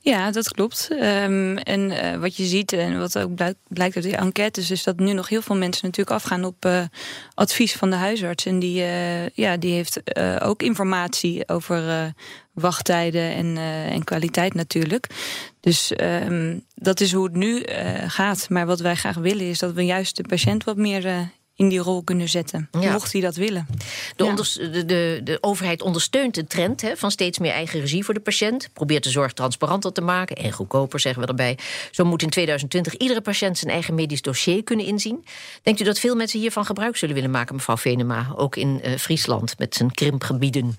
Ja, 0.00 0.30
dat 0.30 0.48
klopt. 0.48 0.88
Um, 0.90 1.58
en 1.58 1.90
uh, 1.90 2.16
wat 2.16 2.36
je 2.36 2.44
ziet 2.44 2.72
en 2.72 2.98
wat 2.98 3.18
ook 3.18 3.34
blijkt, 3.68 3.96
uit 3.96 4.04
die 4.04 4.16
enquêtes... 4.16 4.70
is 4.70 4.82
dat 4.82 4.98
nu 4.98 5.12
nog 5.12 5.28
heel 5.28 5.42
veel 5.42 5.56
mensen 5.56 5.86
natuurlijk 5.86 6.16
afgaan 6.16 6.44
op 6.44 6.64
uh, 6.64 6.82
advies 7.34 7.72
van 7.72 7.90
de 7.90 7.96
huisarts. 7.96 8.46
En 8.46 8.58
die, 8.58 8.82
uh, 8.82 9.28
ja, 9.28 9.56
die 9.56 9.72
heeft 9.72 10.00
ook 10.42 10.62
informatie 10.62 11.48
over 11.48 12.12
wachttijden 12.52 13.34
en, 13.34 13.56
en 13.90 14.04
kwaliteit 14.04 14.54
natuurlijk. 14.54 15.06
Dus 15.60 15.92
um, 16.00 16.64
dat 16.74 17.00
is 17.00 17.12
hoe 17.12 17.24
het 17.24 17.34
nu 17.36 17.64
gaat. 18.06 18.46
Maar 18.50 18.66
wat 18.66 18.80
wij 18.80 18.94
graag 18.94 19.16
willen 19.16 19.48
is 19.48 19.58
dat 19.58 19.72
we 19.72 19.84
juist 19.84 20.16
de 20.16 20.22
patiënt 20.28 20.64
wat 20.64 20.76
meer 20.76 21.30
in 21.56 21.68
die 21.68 21.78
rol 21.78 22.02
kunnen 22.02 22.28
zetten. 22.28 22.68
Mocht 22.72 23.12
hij 23.12 23.20
dat 23.20 23.36
willen. 23.36 23.66
De, 24.16 24.34
de, 24.34 24.84
de, 24.84 25.20
de, 25.24 25.38
overheid 25.40 25.82
ondersteunt 25.82 26.34
de 26.34 26.46
trend 26.46 26.80
hè, 26.80 26.96
van 26.96 27.10
steeds 27.10 27.38
meer 27.38 27.52
eigen 27.52 27.80
regie 27.80 28.04
voor 28.04 28.14
de 28.14 28.20
patiënt. 28.20 28.68
Probeert 28.72 29.04
de 29.04 29.10
zorg 29.10 29.32
transparanter 29.32 29.92
te 29.92 30.00
maken 30.00 30.36
en 30.36 30.52
goedkoper, 30.52 31.00
zeggen 31.00 31.22
we 31.22 31.28
erbij. 31.28 31.58
Zo 31.90 32.04
moet 32.04 32.22
in 32.22 32.30
2020 32.30 32.94
iedere 32.94 33.20
patiënt 33.20 33.58
zijn 33.58 33.72
eigen 33.72 33.94
medisch 33.94 34.22
dossier 34.22 34.64
kunnen 34.64 34.86
inzien. 34.86 35.24
Denkt 35.62 35.80
u 35.80 35.84
dat 35.84 35.98
veel 35.98 36.14
mensen 36.14 36.40
hiervan 36.40 36.64
gebruik 36.64 36.96
zullen 36.96 37.14
willen 37.14 37.30
maken, 37.30 37.54
mevrouw 37.54 37.76
Venema? 37.76 38.26
Ook 38.36 38.56
in 38.56 38.80
uh, 38.84 38.96
Friesland 38.96 39.58
met 39.58 39.74
zijn 39.74 39.92
krimpgebieden. 39.92 40.76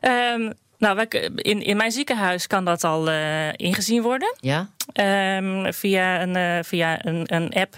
um, 0.00 0.52
nou, 0.78 1.06
in, 1.36 1.62
in 1.62 1.76
mijn 1.76 1.92
ziekenhuis 1.92 2.46
kan 2.46 2.64
dat 2.64 2.84
al 2.84 3.08
uh, 3.08 3.52
ingezien 3.52 4.02
worden. 4.02 4.34
Ja? 4.40 4.70
Um, 5.38 5.72
via 5.72 6.22
een, 6.22 6.36
uh, 6.36 6.58
via 6.62 7.06
een, 7.06 7.34
een 7.34 7.52
app. 7.52 7.76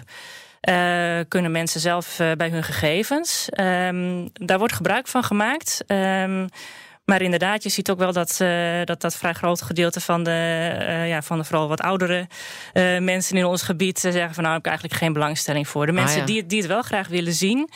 Uh, 0.69 1.19
kunnen 1.27 1.51
mensen 1.51 1.79
zelf 1.79 2.19
uh, 2.19 2.31
bij 2.31 2.49
hun 2.49 2.63
gegevens. 2.63 3.49
Um, 3.59 4.29
daar 4.33 4.57
wordt 4.57 4.73
gebruik 4.73 5.07
van 5.07 5.23
gemaakt. 5.23 5.83
Um, 5.87 6.47
maar 7.05 7.21
inderdaad, 7.21 7.63
je 7.63 7.69
ziet 7.69 7.91
ook 7.91 7.97
wel 7.97 8.13
dat 8.13 8.39
uh, 8.41 8.83
dat, 8.83 9.01
dat 9.01 9.15
vrij 9.15 9.33
groot 9.33 9.61
gedeelte 9.61 9.99
van 10.01 10.23
de, 10.23 10.29
uh, 10.79 11.07
ja, 11.07 11.21
van 11.21 11.37
de 11.37 11.43
vooral 11.43 11.67
wat 11.67 11.81
oudere 11.81 12.27
uh, 12.73 12.99
mensen 12.99 13.37
in 13.37 13.45
ons 13.45 13.61
gebied 13.61 13.99
zeggen 13.99 14.33
van 14.33 14.43
nou 14.43 14.55
heb 14.55 14.63
ik 14.63 14.69
eigenlijk 14.69 15.01
geen 15.01 15.13
belangstelling 15.13 15.67
voor. 15.67 15.85
De 15.85 15.91
ah, 15.91 15.97
mensen 15.97 16.21
ah, 16.21 16.27
ja. 16.27 16.33
die, 16.33 16.45
die 16.45 16.59
het 16.59 16.67
wel 16.67 16.81
graag 16.81 17.07
willen 17.07 17.33
zien, 17.33 17.69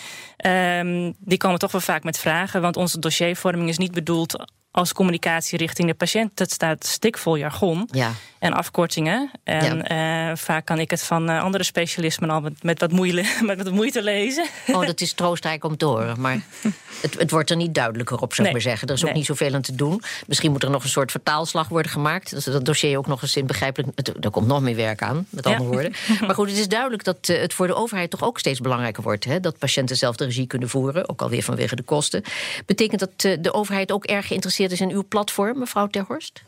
um, 0.45 1.15
die 1.19 1.37
komen 1.37 1.59
toch 1.59 1.71
wel 1.71 1.81
vaak 1.81 2.03
met 2.03 2.19
vragen. 2.19 2.61
Want 2.61 2.77
onze 2.77 2.99
dossiervorming 2.99 3.69
is 3.69 3.77
niet 3.77 3.93
bedoeld 3.93 4.45
als 4.77 4.93
communicatie 4.93 5.57
richting 5.57 5.87
de 5.87 5.93
patiënt. 5.93 6.31
Dat 6.33 6.51
staat 6.51 6.85
stikvol 6.85 7.35
jargon 7.35 7.87
ja. 7.91 8.11
en 8.39 8.53
afkortingen. 8.53 9.31
En 9.43 9.77
ja. 9.77 10.29
uh, 10.29 10.35
vaak 10.35 10.65
kan 10.65 10.79
ik 10.79 10.91
het 10.91 11.03
van 11.03 11.29
uh, 11.29 11.43
andere 11.43 11.63
specialismen 11.63 12.29
al 12.29 12.41
met, 12.41 12.63
met, 12.63 12.79
wat 12.79 12.91
moeite, 12.91 13.25
met 13.45 13.63
wat 13.63 13.71
moeite 13.71 14.03
lezen. 14.03 14.45
Oh, 14.67 14.85
dat 14.85 15.01
is 15.01 15.13
troostrijk 15.13 15.63
om 15.63 15.77
te 15.77 15.85
horen. 15.85 16.21
Maar 16.21 16.39
het, 17.01 17.19
het 17.19 17.31
wordt 17.31 17.49
er 17.49 17.55
niet 17.55 17.73
duidelijker 17.73 18.21
op, 18.21 18.33
zou 18.33 18.47
ik 18.47 18.53
maar 18.53 18.61
zeggen. 18.61 18.87
Er 18.87 18.93
is 18.93 19.05
ook 19.05 19.13
niet 19.13 19.25
zoveel 19.25 19.53
aan 19.53 19.61
te 19.61 19.75
doen. 19.75 20.01
Misschien 20.27 20.51
moet 20.51 20.63
er 20.63 20.69
nog 20.69 20.83
een 20.83 20.89
soort 20.89 21.11
vertaalslag 21.11 21.67
worden 21.67 21.91
gemaakt. 21.91 22.31
Dat 22.31 22.43
dat 22.43 22.65
dossier 22.65 22.97
ook 22.97 23.07
nog 23.07 23.21
eens 23.21 23.35
in 23.35 23.45
begrijpelijk... 23.45 23.99
Er 24.21 24.29
komt 24.29 24.47
nog 24.47 24.61
meer 24.61 24.75
werk 24.75 25.01
aan, 25.01 25.25
met 25.29 25.45
andere 25.45 25.69
woorden. 25.69 25.93
Maar 26.27 26.35
goed, 26.35 26.49
het 26.49 26.57
is 26.57 26.67
duidelijk 26.67 27.03
dat 27.03 27.29
uh, 27.29 27.39
het 27.39 27.53
voor 27.53 27.67
de 27.67 27.75
overheid 27.75 28.09
toch 28.09 28.23
ook 28.23 28.39
steeds 28.39 28.59
belangrijker 28.59 29.03
wordt. 29.03 29.25
Hè? 29.25 29.39
Dat 29.39 29.57
patiënten 29.57 29.97
zelf 29.97 30.15
de 30.15 30.25
regie 30.25 30.47
kunnen 30.47 30.69
voeren. 30.69 31.09
Ook 31.09 31.21
alweer 31.21 31.43
vanwege 31.43 31.75
de 31.75 31.83
kosten. 31.83 32.23
Betekent 32.65 32.99
dat 32.99 33.41
de 33.41 33.53
overheid 33.53 33.91
ook 33.91 34.05
erg 34.05 34.27
geïnteresseerd 34.27 34.66
is 34.71 34.81
in 34.81 34.91
uw 34.91 35.03
platform, 35.07 35.59
mevrouw 35.59 35.87
Terhorst? 35.87 36.41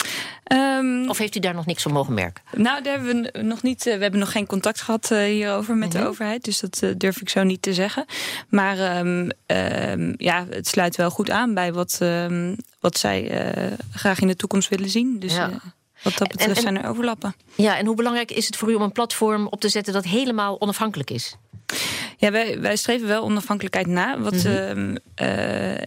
Um, 0.54 1.10
of 1.10 1.18
heeft 1.18 1.36
u 1.36 1.40
daar 1.40 1.54
nog 1.54 1.66
niks 1.66 1.84
van 1.84 1.92
mogen 1.92 2.14
merken? 2.14 2.44
Nou, 2.52 2.84
daar 2.84 2.94
hebben 2.94 3.22
we 3.22 3.42
nog 3.42 3.62
niet. 3.62 3.88
Eh, 3.88 3.96
we 3.96 4.02
hebben 4.02 4.20
nog 4.20 4.32
geen 4.32 4.46
contact 4.46 4.82
gehad 4.82 5.12
uh, 5.12 5.24
hierover 5.24 5.76
met 5.76 5.92
de 5.92 5.98
mhm. 5.98 6.08
overheid. 6.08 6.44
Dus 6.44 6.60
dat 6.60 6.82
uh, 6.84 6.92
durf 6.98 7.22
ik 7.22 7.30
zo 7.30 7.44
niet 7.44 7.62
te 7.62 7.74
zeggen. 7.74 8.06
Maar 8.50 8.98
um, 9.00 9.30
um, 9.46 10.14
ja, 10.18 10.46
het 10.50 10.68
sluit 10.68 10.96
wel 10.96 11.10
goed 11.10 11.30
aan 11.30 11.54
bij 11.54 11.74
wat, 11.74 12.00
wat 12.80 12.98
zij 12.98 13.32
graag 13.92 14.20
in 14.20 14.28
de 14.28 14.36
toekomst 14.36 14.70
willen 14.70 14.90
zien. 14.90 15.20
Dus 15.20 15.34
ja. 15.34 15.50
Wat 16.04 16.18
dat 16.18 16.28
betreft 16.28 16.50
en, 16.50 16.56
en, 16.56 16.62
zijn 16.62 16.84
er 16.84 16.90
overlappen. 16.90 17.36
Ja, 17.56 17.78
en 17.78 17.86
hoe 17.86 17.96
belangrijk 17.96 18.32
is 18.32 18.46
het 18.46 18.58
voor 18.58 18.70
u 18.70 18.74
om 18.74 18.82
een 18.82 18.92
platform 18.92 19.48
op 19.48 19.62
te 19.62 19.70
zetten 19.70 19.94
dat 19.94 20.04
helemaal 20.04 20.62
onafhankelijk 20.62 21.10
is? 21.10 21.36
Ja, 22.20 22.32
wij, 22.32 22.60
wij 22.60 22.76
streven 22.76 23.08
wel 23.08 23.24
onafhankelijkheid 23.24 23.88
na. 23.88 24.20
Wat, 24.20 24.44
mm 24.44 24.98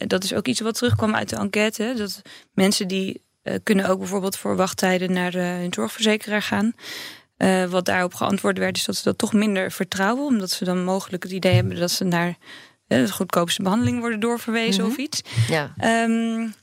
dat 0.07 0.25
is 0.25 0.35
ook 0.35 0.47
iets 0.47 0.61
wat 0.61 0.75
terugkwam 0.75 1.15
uit 1.15 1.29
de 1.29 1.37
enquête. 1.37 1.95
Dat 1.97 2.23
mensen 2.53 2.89
die 2.89 3.23
uh, 3.43 3.55
kunnen 3.63 3.89
ook 3.89 3.99
bijvoorbeeld 3.99 4.37
voor 4.37 4.57
wachttijden 4.57 5.13
naar 5.13 5.31
de, 5.31 5.39
hun 5.39 5.73
zorgverzekeraar 5.73 6.43
gaan. 6.43 6.75
Wat 7.71 7.85
daarop 7.85 8.15
geantwoord 8.15 8.59
werd, 8.59 8.77
is 8.77 8.85
dat 8.85 8.97
ze 8.97 9.03
dat 9.03 9.19
toch 9.19 9.33
minder 9.33 9.71
vertrouwen. 9.71 10.25
Omdat 10.25 10.51
ze 10.51 10.65
dan 10.65 10.85
mogelijk 10.85 11.23
het 11.23 11.33
idee 11.33 11.55
hebben 11.55 11.79
dat 11.79 11.91
ze 11.91 12.05
naar 12.05 12.37
de 12.87 13.13
goedkoopste 13.13 13.63
behandeling 13.63 14.01
worden 14.01 14.21
doorverwezen 14.21 14.85
of 14.85 14.93
mhm. 14.93 15.01
iets. 15.01 15.23
Ja. 15.49 15.75
Um, 16.05 16.55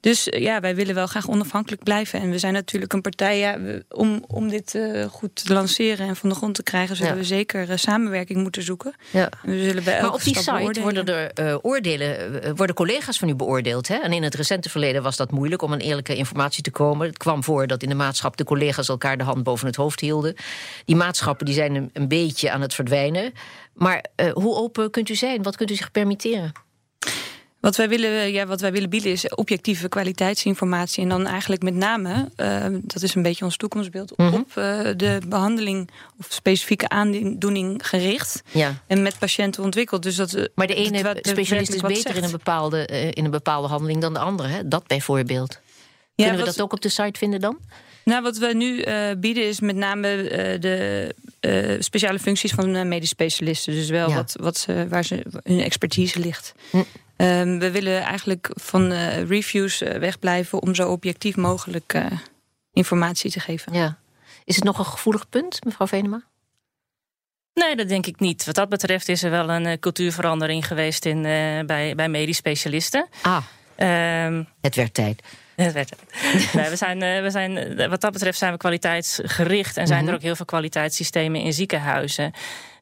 dus 0.00 0.28
eh, 0.28 0.42
ja, 0.42 0.60
wij 0.60 0.74
willen 0.74 0.94
wel 0.94 1.06
graag 1.06 1.28
onafhankelijk 1.28 1.82
blijven. 1.82 2.20
En 2.20 2.30
we 2.30 2.38
zijn 2.38 2.52
natuurlijk 2.52 2.92
een 2.92 3.00
partij, 3.00 3.38
ja, 3.38 3.58
om, 3.90 4.24
om 4.26 4.48
dit 4.48 4.74
uh, 4.74 5.04
goed 5.04 5.44
te 5.44 5.52
lanceren 5.52 6.08
en 6.08 6.16
van 6.16 6.28
de 6.28 6.34
grond 6.34 6.54
te 6.54 6.62
krijgen, 6.62 6.96
zullen 6.96 7.16
we 7.16 7.24
zeker 7.24 7.70
uh, 7.70 7.76
samenwerking 7.76 8.42
moeten 8.42 8.62
zoeken. 8.62 8.94
Ja. 9.10 9.28
We 9.42 9.62
zullen 9.62 9.84
bij 9.84 10.00
maar 10.00 10.12
op 10.12 10.22
die 10.22 10.36
site 10.36 10.80
worden 10.80 11.34
er 11.34 11.60
oordelen, 11.62 12.56
worden 12.56 12.76
collega's 12.76 13.18
van 13.18 13.28
u 13.28 13.34
beoordeeld. 13.34 13.88
Hè? 13.88 13.96
En 13.96 14.12
in 14.12 14.22
het 14.22 14.34
recente 14.34 14.70
verleden 14.70 15.02
was 15.02 15.16
dat 15.16 15.30
moeilijk 15.30 15.62
om 15.62 15.72
aan 15.72 15.78
eerlijke 15.78 16.16
informatie 16.16 16.62
te 16.62 16.70
komen. 16.70 17.06
Het 17.06 17.18
kwam 17.18 17.44
voor 17.44 17.66
dat 17.66 17.82
in 17.82 17.88
de 17.88 17.94
maatschap 17.94 18.36
de 18.36 18.44
collega's 18.44 18.88
elkaar 18.88 19.16
de 19.16 19.24
hand 19.24 19.42
boven 19.42 19.66
het 19.66 19.76
hoofd 19.76 20.00
hielden. 20.00 20.34
Die 20.84 20.96
maatschappen 20.96 21.46
die 21.46 21.54
zijn 21.54 21.74
een, 21.74 21.90
een 21.92 22.08
beetje 22.08 22.50
aan 22.50 22.60
het 22.60 22.74
verdwijnen. 22.74 23.32
Maar 23.74 24.04
hoe 24.32 24.54
open 24.54 24.90
kunt 24.90 25.08
u 25.08 25.14
zijn? 25.14 25.42
Wat 25.42 25.56
kunt 25.56 25.70
u 25.70 25.74
zich 25.74 25.90
permitteren? 25.90 26.52
Wat 27.60 27.76
wij 27.76 27.88
willen, 27.88 28.32
ja, 28.32 28.46
wat 28.46 28.60
wij 28.60 28.72
willen 28.72 28.90
bieden 28.90 29.12
is 29.12 29.28
objectieve 29.28 29.88
kwaliteitsinformatie. 29.88 31.02
En 31.02 31.08
dan 31.08 31.26
eigenlijk 31.26 31.62
met 31.62 31.74
name, 31.74 32.28
uh, 32.36 32.66
dat 32.82 33.02
is 33.02 33.14
een 33.14 33.22
beetje 33.22 33.44
ons 33.44 33.56
toekomstbeeld, 33.56 34.12
mm 34.16 34.28
-hmm. 34.28 34.40
op 34.40 34.48
uh, 34.48 34.80
de 34.96 35.20
behandeling 35.28 35.90
of 36.18 36.26
specifieke 36.28 36.88
aandoening 36.88 37.86
gericht. 37.88 38.42
Ja. 38.50 38.82
En 38.86 39.02
met 39.02 39.18
patiënten 39.18 39.62
ontwikkeld. 39.62 40.02
Dus 40.02 40.16
dat, 40.16 40.32
eh, 40.34 40.44
maar 40.54 40.66
de 40.66 40.74
ene 40.74 41.02
dat, 41.02 41.18
specialist 41.22 41.74
is 41.74 41.80
beter 41.80 42.16
in 42.16 42.24
een, 42.24 42.30
bepaalde, 42.30 42.86
in 42.86 43.24
een 43.24 43.30
bepaalde 43.30 43.68
handeling 43.68 44.00
dan 44.00 44.12
de 44.12 44.18
andere. 44.18 44.48
Hè? 44.48 44.68
Dat 44.68 44.86
bijvoorbeeld. 44.86 45.58
Ja, 46.14 46.24
Kunnen 46.26 46.40
we 46.40 46.46
dat 46.46 46.60
ook 46.60 46.72
op 46.72 46.80
de 46.80 46.88
site 46.88 47.18
vinden 47.18 47.40
dan? 47.40 47.58
Nou, 48.04 48.22
wat 48.22 48.38
we 48.38 48.54
nu 48.54 48.84
bieden 49.16 49.48
is 49.48 49.60
met 49.60 49.76
name 49.76 50.16
de 50.60 51.14
uh, 51.40 51.80
speciale 51.80 52.18
functies 52.18 52.52
van 52.52 52.88
medisch 52.88 53.08
specialisten. 53.08 53.74
Dus 53.74 53.88
wel 53.88 54.08
ja. 54.08 54.14
wat, 54.14 54.36
wat 54.40 54.56
ze, 54.56 54.86
waar 54.88 55.04
ze, 55.04 55.22
hun 55.42 55.60
expertise 55.60 56.18
ligt. 56.18 56.54
Hm. 56.70 56.82
Um, 57.20 57.58
we 57.58 57.70
willen 57.70 58.02
eigenlijk 58.02 58.50
van 58.54 58.92
uh, 58.92 59.28
reviews 59.28 59.82
uh, 59.82 59.94
wegblijven 59.94 60.62
om 60.62 60.74
zo 60.74 60.90
objectief 60.90 61.36
mogelijk 61.36 61.94
uh, 61.94 62.06
informatie 62.72 63.30
te 63.30 63.40
geven. 63.40 63.72
Ja. 63.72 63.98
Is 64.44 64.54
het 64.54 64.64
nog 64.64 64.78
een 64.78 64.84
gevoelig 64.84 65.28
punt, 65.28 65.64
mevrouw 65.64 65.86
Venema? 65.86 66.22
Nee, 67.54 67.76
dat 67.76 67.88
denk 67.88 68.06
ik 68.06 68.20
niet. 68.20 68.44
Wat 68.44 68.54
dat 68.54 68.68
betreft 68.68 69.08
is 69.08 69.22
er 69.22 69.30
wel 69.30 69.50
een 69.50 69.78
cultuurverandering 69.78 70.66
geweest 70.66 71.04
in, 71.04 71.22
bij, 71.66 71.94
bij 71.94 72.08
medisch 72.08 72.36
specialisten. 72.36 73.08
Ah, 73.22 73.44
um, 74.26 74.48
het 74.60 74.74
werd 74.74 74.94
tijd. 74.94 75.22
nee, 76.52 76.70
we 76.70 76.76
zijn, 76.76 76.98
we 76.98 77.30
zijn, 77.30 77.76
wat 77.88 78.00
dat 78.00 78.12
betreft 78.12 78.38
zijn 78.38 78.52
we 78.52 78.58
kwaliteitsgericht 78.58 79.76
en 79.76 79.86
zijn 79.86 79.98
mm 79.98 80.04
-hmm. 80.04 80.08
er 80.08 80.14
ook 80.14 80.24
heel 80.24 80.36
veel 80.36 80.44
kwaliteitssystemen 80.44 81.40
in 81.40 81.52
ziekenhuizen. 81.52 82.32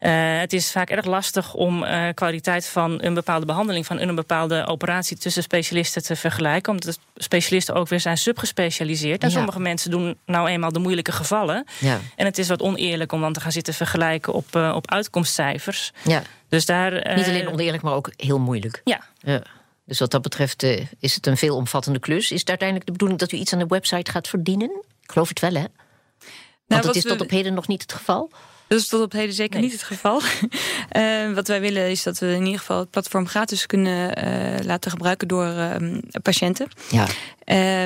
Uh, 0.00 0.38
het 0.38 0.52
is 0.52 0.70
vaak 0.70 0.90
erg 0.90 1.04
lastig 1.04 1.54
om 1.54 1.82
uh, 1.82 2.08
kwaliteit 2.14 2.66
van 2.66 3.02
een 3.02 3.14
bepaalde 3.14 3.46
behandeling, 3.46 3.86
van 3.86 4.00
een 4.00 4.14
bepaalde 4.14 4.66
operatie 4.66 5.16
tussen 5.16 5.42
specialisten 5.42 6.02
te 6.02 6.16
vergelijken. 6.16 6.72
Omdat 6.72 6.98
specialisten 7.16 7.74
ook 7.74 7.88
weer 7.88 8.00
zijn 8.00 8.18
subgespecialiseerd. 8.18 9.22
En 9.22 9.30
sommige 9.30 9.60
mensen 9.60 9.90
doen 9.90 10.18
nou 10.26 10.48
eenmaal 10.48 10.72
de 10.72 10.78
moeilijke 10.78 11.12
gevallen. 11.12 11.64
Ja. 11.78 11.98
En 12.16 12.24
het 12.24 12.38
is 12.38 12.48
wat 12.48 12.62
oneerlijk 12.62 13.12
om 13.12 13.20
dan 13.20 13.32
te 13.32 13.40
gaan 13.40 13.52
zitten 13.52 13.74
vergelijken 13.74 14.32
op, 14.32 14.56
uh, 14.56 14.72
op 14.74 14.90
uitkomstcijfers. 14.90 15.92
Ja. 16.04 16.22
Dus 16.48 16.66
daar, 16.66 16.92
Niet 17.16 17.26
alleen 17.26 17.48
oneerlijk, 17.48 17.82
maar 17.82 17.94
ook 17.94 18.12
heel 18.16 18.38
moeilijk. 18.38 18.80
Ja. 18.84 19.00
ja. 19.18 19.42
Dus 19.88 19.98
wat 19.98 20.11
dat 20.11 20.22
betreft 20.22 20.62
is 20.98 21.14
het 21.14 21.27
een 21.27 21.37
veelomvattende 21.37 21.98
klus. 21.98 22.31
Is 22.31 22.40
het 22.40 22.48
uiteindelijk 22.48 22.87
de 22.87 22.92
bedoeling 22.92 23.20
dat 23.20 23.33
u 23.33 23.37
iets 23.37 23.53
aan 23.53 23.59
de 23.59 23.66
website 23.66 24.11
gaat 24.11 24.29
verdienen? 24.29 24.70
Ik 25.03 25.11
geloof 25.12 25.29
het 25.29 25.40
wel, 25.40 25.55
hè? 25.55 25.64
Want 26.66 26.83
nou, 26.83 26.87
het 26.87 26.96
is 26.96 27.03
tot 27.03 27.20
op 27.20 27.31
heden 27.31 27.55
nog 27.55 27.68
niet 27.68 27.83
het 27.83 27.92
geval. 27.92 28.31
Dat 28.66 28.79
is 28.79 28.88
tot 28.88 29.03
op 29.03 29.12
heden 29.12 29.35
zeker 29.35 29.61
niet 29.61 29.72
het 29.72 29.83
geval. 29.83 30.20
uh, 30.96 31.33
wat 31.35 31.48
wij 31.48 31.61
willen 31.61 31.90
is 31.90 32.03
dat 32.03 32.18
we 32.18 32.27
in 32.27 32.44
ieder 32.44 32.59
geval 32.59 32.79
het 32.79 32.90
platform 32.90 33.27
gratis 33.27 33.66
kunnen 33.66 34.24
uh, 34.24 34.64
laten 34.64 34.90
gebruiken 34.90 35.29
door 35.29 35.46
uh, 35.46 35.98
patiënten. 36.22 36.68
Ja. 36.90 37.03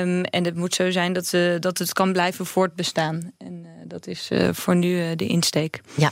Um, 0.01 0.23
en 0.23 0.45
het 0.45 0.55
moet 0.55 0.73
zo 0.73 0.91
zijn 0.91 1.13
dat, 1.13 1.33
dat 1.59 1.77
het 1.77 1.93
kan 1.93 2.13
blijven 2.13 2.45
voortbestaan. 2.45 3.31
En 3.37 3.65
dat 3.85 4.07
is 4.07 4.29
voor 4.51 4.75
nu 4.75 5.15
de 5.15 5.27
insteek. 5.27 5.81
Ja. 5.95 6.11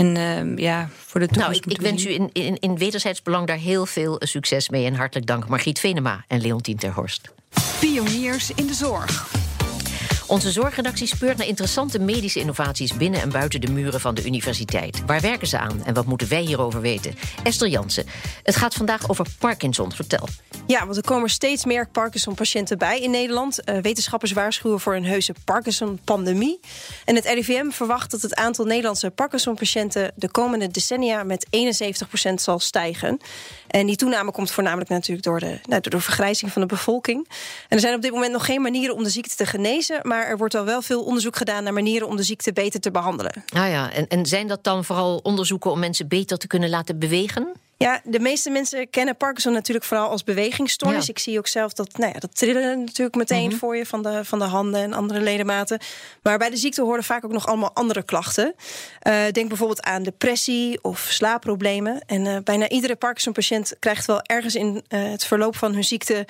En 0.00 0.16
uh, 0.16 0.56
ja, 0.56 0.88
voor 1.06 1.20
de 1.20 1.26
toekomst. 1.26 1.64
Nou, 1.64 1.70
ik, 1.70 1.78
ik 1.78 1.80
wens 1.80 2.06
u 2.06 2.10
in, 2.10 2.30
in, 2.32 2.58
in 2.58 2.78
wederzijds 2.78 3.22
belang 3.22 3.46
daar 3.46 3.56
heel 3.56 3.86
veel 3.86 4.16
succes 4.18 4.68
mee. 4.68 4.86
En 4.86 4.94
hartelijk 4.94 5.26
dank 5.26 5.48
Margriet 5.48 5.78
Venema 5.78 6.24
en 6.28 6.40
Leontien 6.40 6.76
Terhorst. 6.76 7.32
Pioniers 7.80 8.50
in 8.50 8.66
de 8.66 8.74
zorg. 8.74 9.39
Onze 10.30 10.50
zorgredactie 10.50 11.06
speurt 11.06 11.36
naar 11.36 11.46
interessante 11.46 11.98
medische 11.98 12.40
innovaties 12.40 12.96
binnen 12.96 13.20
en 13.20 13.30
buiten 13.30 13.60
de 13.60 13.72
muren 13.72 14.00
van 14.00 14.14
de 14.14 14.24
universiteit. 14.24 15.04
Waar 15.06 15.20
werken 15.20 15.46
ze 15.46 15.58
aan 15.58 15.84
en 15.84 15.94
wat 15.94 16.06
moeten 16.06 16.28
wij 16.28 16.40
hierover 16.40 16.80
weten? 16.80 17.14
Esther 17.42 17.68
Jansen, 17.68 18.06
het 18.42 18.56
gaat 18.56 18.74
vandaag 18.74 19.08
over 19.08 19.26
Parkinson. 19.38 19.92
Vertel. 19.92 20.28
Ja, 20.66 20.84
want 20.84 20.96
er 20.96 21.02
komen 21.02 21.30
steeds 21.30 21.64
meer 21.64 21.88
Parkinson-patiënten 21.88 22.78
bij 22.78 23.00
in 23.00 23.10
Nederland. 23.10 23.58
Uh, 23.64 23.78
wetenschappers 23.78 24.32
waarschuwen 24.32 24.80
voor 24.80 24.94
een 24.94 25.04
heuse 25.04 25.34
Parkinson-pandemie. 25.44 26.60
En 27.04 27.14
het 27.14 27.24
RIVM 27.24 27.70
verwacht 27.70 28.10
dat 28.10 28.22
het 28.22 28.34
aantal 28.34 28.64
Nederlandse 28.64 29.10
Parkinson-patiënten 29.10 30.12
de 30.14 30.30
komende 30.30 30.68
decennia 30.68 31.24
met 31.24 31.46
71% 32.30 32.34
zal 32.34 32.58
stijgen. 32.58 33.18
En 33.70 33.86
die 33.86 33.96
toename 33.96 34.30
komt 34.30 34.50
voornamelijk 34.50 34.90
natuurlijk 34.90 35.26
door 35.26 35.40
de, 35.40 35.58
nou, 35.68 35.80
door 35.80 36.00
vergrijzing 36.00 36.52
van 36.52 36.62
de 36.62 36.68
bevolking. 36.68 37.28
En 37.68 37.76
er 37.76 37.80
zijn 37.80 37.94
op 37.94 38.02
dit 38.02 38.10
moment 38.10 38.32
nog 38.32 38.44
geen 38.44 38.62
manieren 38.62 38.94
om 38.94 39.02
de 39.02 39.10
ziekte 39.10 39.36
te 39.36 39.46
genezen. 39.46 40.00
Maar 40.02 40.26
er 40.26 40.36
wordt 40.36 40.54
al 40.54 40.64
wel 40.64 40.82
veel 40.82 41.02
onderzoek 41.02 41.36
gedaan 41.36 41.64
naar 41.64 41.72
manieren 41.72 42.08
om 42.08 42.16
de 42.16 42.22
ziekte 42.22 42.52
beter 42.52 42.80
te 42.80 42.90
behandelen. 42.90 43.44
Ah 43.52 43.68
ja, 43.68 43.92
en, 43.92 44.08
en 44.08 44.26
zijn 44.26 44.46
dat 44.46 44.64
dan 44.64 44.84
vooral 44.84 45.20
onderzoeken 45.22 45.70
om 45.70 45.78
mensen 45.78 46.08
beter 46.08 46.38
te 46.38 46.46
kunnen 46.46 46.68
laten 46.68 46.98
bewegen? 46.98 47.52
Ja, 47.82 48.00
de 48.04 48.20
meeste 48.20 48.50
mensen 48.50 48.90
kennen 48.90 49.16
Parkinson 49.16 49.52
natuurlijk 49.52 49.86
vooral 49.86 50.08
als 50.08 50.24
bewegingsstoornis. 50.24 51.08
Ik 51.08 51.18
zie 51.18 51.38
ook 51.38 51.46
zelf 51.46 51.72
dat, 51.72 51.98
nou 51.98 52.12
ja, 52.12 52.18
dat 52.18 52.36
trillen 52.36 52.78
natuurlijk 52.78 53.16
meteen 53.16 53.48
mhm. 53.48 53.56
voor 53.56 53.76
je 53.76 53.86
van 53.86 54.02
de, 54.02 54.24
van 54.24 54.38
de 54.38 54.44
handen 54.44 54.80
en 54.80 54.92
andere 54.92 55.20
ledematen. 55.20 55.80
Maar 56.22 56.38
bij 56.38 56.50
de 56.50 56.56
ziekte 56.56 56.82
horen 56.82 57.04
vaak 57.04 57.24
ook 57.24 57.32
nog 57.32 57.46
allemaal 57.46 57.74
andere 57.74 58.02
klachten. 58.02 58.54
Uh, 59.02 59.14
denk 59.32 59.48
bijvoorbeeld 59.48 59.82
aan 59.82 60.02
depressie 60.02 60.78
of 60.82 61.00
slaapproblemen. 61.00 62.00
En 62.06 62.24
uh, 62.24 62.36
bijna 62.44 62.68
iedere 62.68 62.96
Parkinson-patiënt 62.96 63.76
krijgt 63.78 64.06
wel 64.06 64.22
ergens 64.22 64.54
in 64.54 64.84
uh, 64.88 65.10
het 65.10 65.24
verloop 65.24 65.56
van 65.56 65.74
hun 65.74 65.84
ziekte 65.84 66.26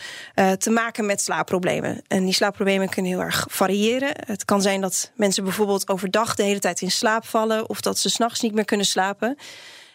te 0.59 0.71
maken 0.71 1.07
met 1.07 1.21
slaapproblemen. 1.21 2.03
En 2.09 2.25
die 2.25 2.35
slaapproblemen 2.35 2.89
kunnen 2.89 3.13
heel 3.13 3.21
erg 3.21 3.47
variëren. 3.49 4.13
Het 4.27 4.45
kan 4.45 4.63
zijn 4.63 4.81
dat 4.81 5.11
mensen 5.15 5.45
bijvoorbeeld 5.45 5.89
overdag 5.89 6.35
de 6.35 6.43
hele 6.43 6.59
tijd 6.59 6.81
in 6.81 6.91
slaap 6.91 7.27
vallen 7.27 7.69
of 7.69 7.81
dat 7.81 7.99
ze 7.99 8.09
s'nachts 8.09 8.41
niet 8.41 8.55
meer 8.55 8.65
kunnen 8.65 8.87
slapen. 8.87 9.37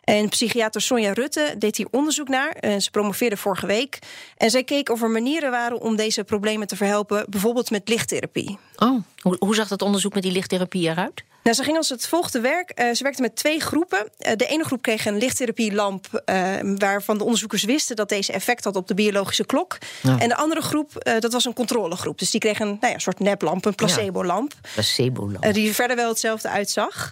En 0.05 0.29
psychiater 0.29 0.81
Sonja 0.81 1.13
Rutte 1.13 1.55
deed 1.57 1.77
hier 1.77 1.87
onderzoek 1.91 2.27
naar. 2.27 2.49
En 2.49 2.81
ze 2.81 2.91
promoveerde 2.91 3.37
vorige 3.37 3.65
week. 3.65 3.99
En 4.37 4.49
zij 4.49 4.63
keek 4.63 4.89
of 4.89 5.01
er 5.01 5.09
manieren 5.09 5.51
waren 5.51 5.81
om 5.81 5.95
deze 5.95 6.23
problemen 6.23 6.67
te 6.67 6.75
verhelpen, 6.75 7.25
bijvoorbeeld 7.29 7.71
met 7.71 7.89
lichttherapie. 7.89 8.57
Oh, 8.75 9.03
hoe, 9.21 9.35
hoe 9.39 9.55
zag 9.55 9.67
dat 9.67 9.81
onderzoek 9.81 10.13
met 10.13 10.23
die 10.23 10.31
lichttherapie 10.31 10.89
eruit? 10.89 11.23
Nou, 11.45 11.57
ze 11.57 11.63
ging 11.63 11.77
als 11.77 11.89
het 11.89 12.07
volgde 12.07 12.39
werk. 12.39 12.71
Uh, 12.75 12.91
ze 12.93 13.03
werkte 13.03 13.21
met 13.21 13.35
twee 13.35 13.59
groepen. 13.59 13.99
Uh, 13.99 14.31
de 14.35 14.45
ene 14.45 14.63
groep 14.63 14.81
kreeg 14.81 15.05
een 15.05 15.17
lichttherapielamp... 15.17 16.05
Uh, 16.25 16.55
waarvan 16.77 17.17
de 17.17 17.23
onderzoekers 17.23 17.63
wisten 17.63 17.95
dat 17.95 18.09
deze 18.09 18.33
effect 18.33 18.63
had 18.63 18.75
op 18.75 18.87
de 18.87 18.93
biologische 18.93 19.45
klok. 19.45 19.77
Ja. 20.01 20.19
En 20.19 20.29
de 20.29 20.35
andere 20.35 20.61
groep, 20.61 20.91
dat 21.19 21.33
was 21.33 21.45
een 21.45 21.53
controlegroep. 21.53 22.19
Dus 22.19 22.31
die 22.31 22.39
kreeg 22.39 22.59
een 22.59 22.77
nou 22.79 22.93
ja, 22.93 22.99
soort 22.99 23.19
neplamp, 23.19 23.65
een 23.65 23.75
placebo-lamp. 23.75 24.53
Ja, 24.61 24.69
placebo-lamp. 24.73 25.53
die 25.53 25.73
verder 25.73 25.95
wel 25.95 26.09
hetzelfde 26.09 26.49
uitzag. 26.49 27.11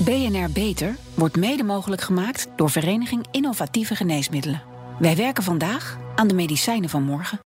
BNR 0.04 0.50
Beter 0.50 0.96
wordt 1.14 1.36
mede 1.36 1.62
mogelijk 1.62 2.02
gemaakt 2.02 2.48
door 2.56 2.70
Vereniging 2.70 3.26
Innovatieve 3.30 3.96
Geneesmiddelen. 3.96 4.62
Wij 4.98 5.16
werken 5.16 5.42
vandaag 5.42 5.98
aan 6.14 6.28
de 6.28 6.34
medicijnen 6.34 6.88
van 6.88 7.02
morgen. 7.02 7.40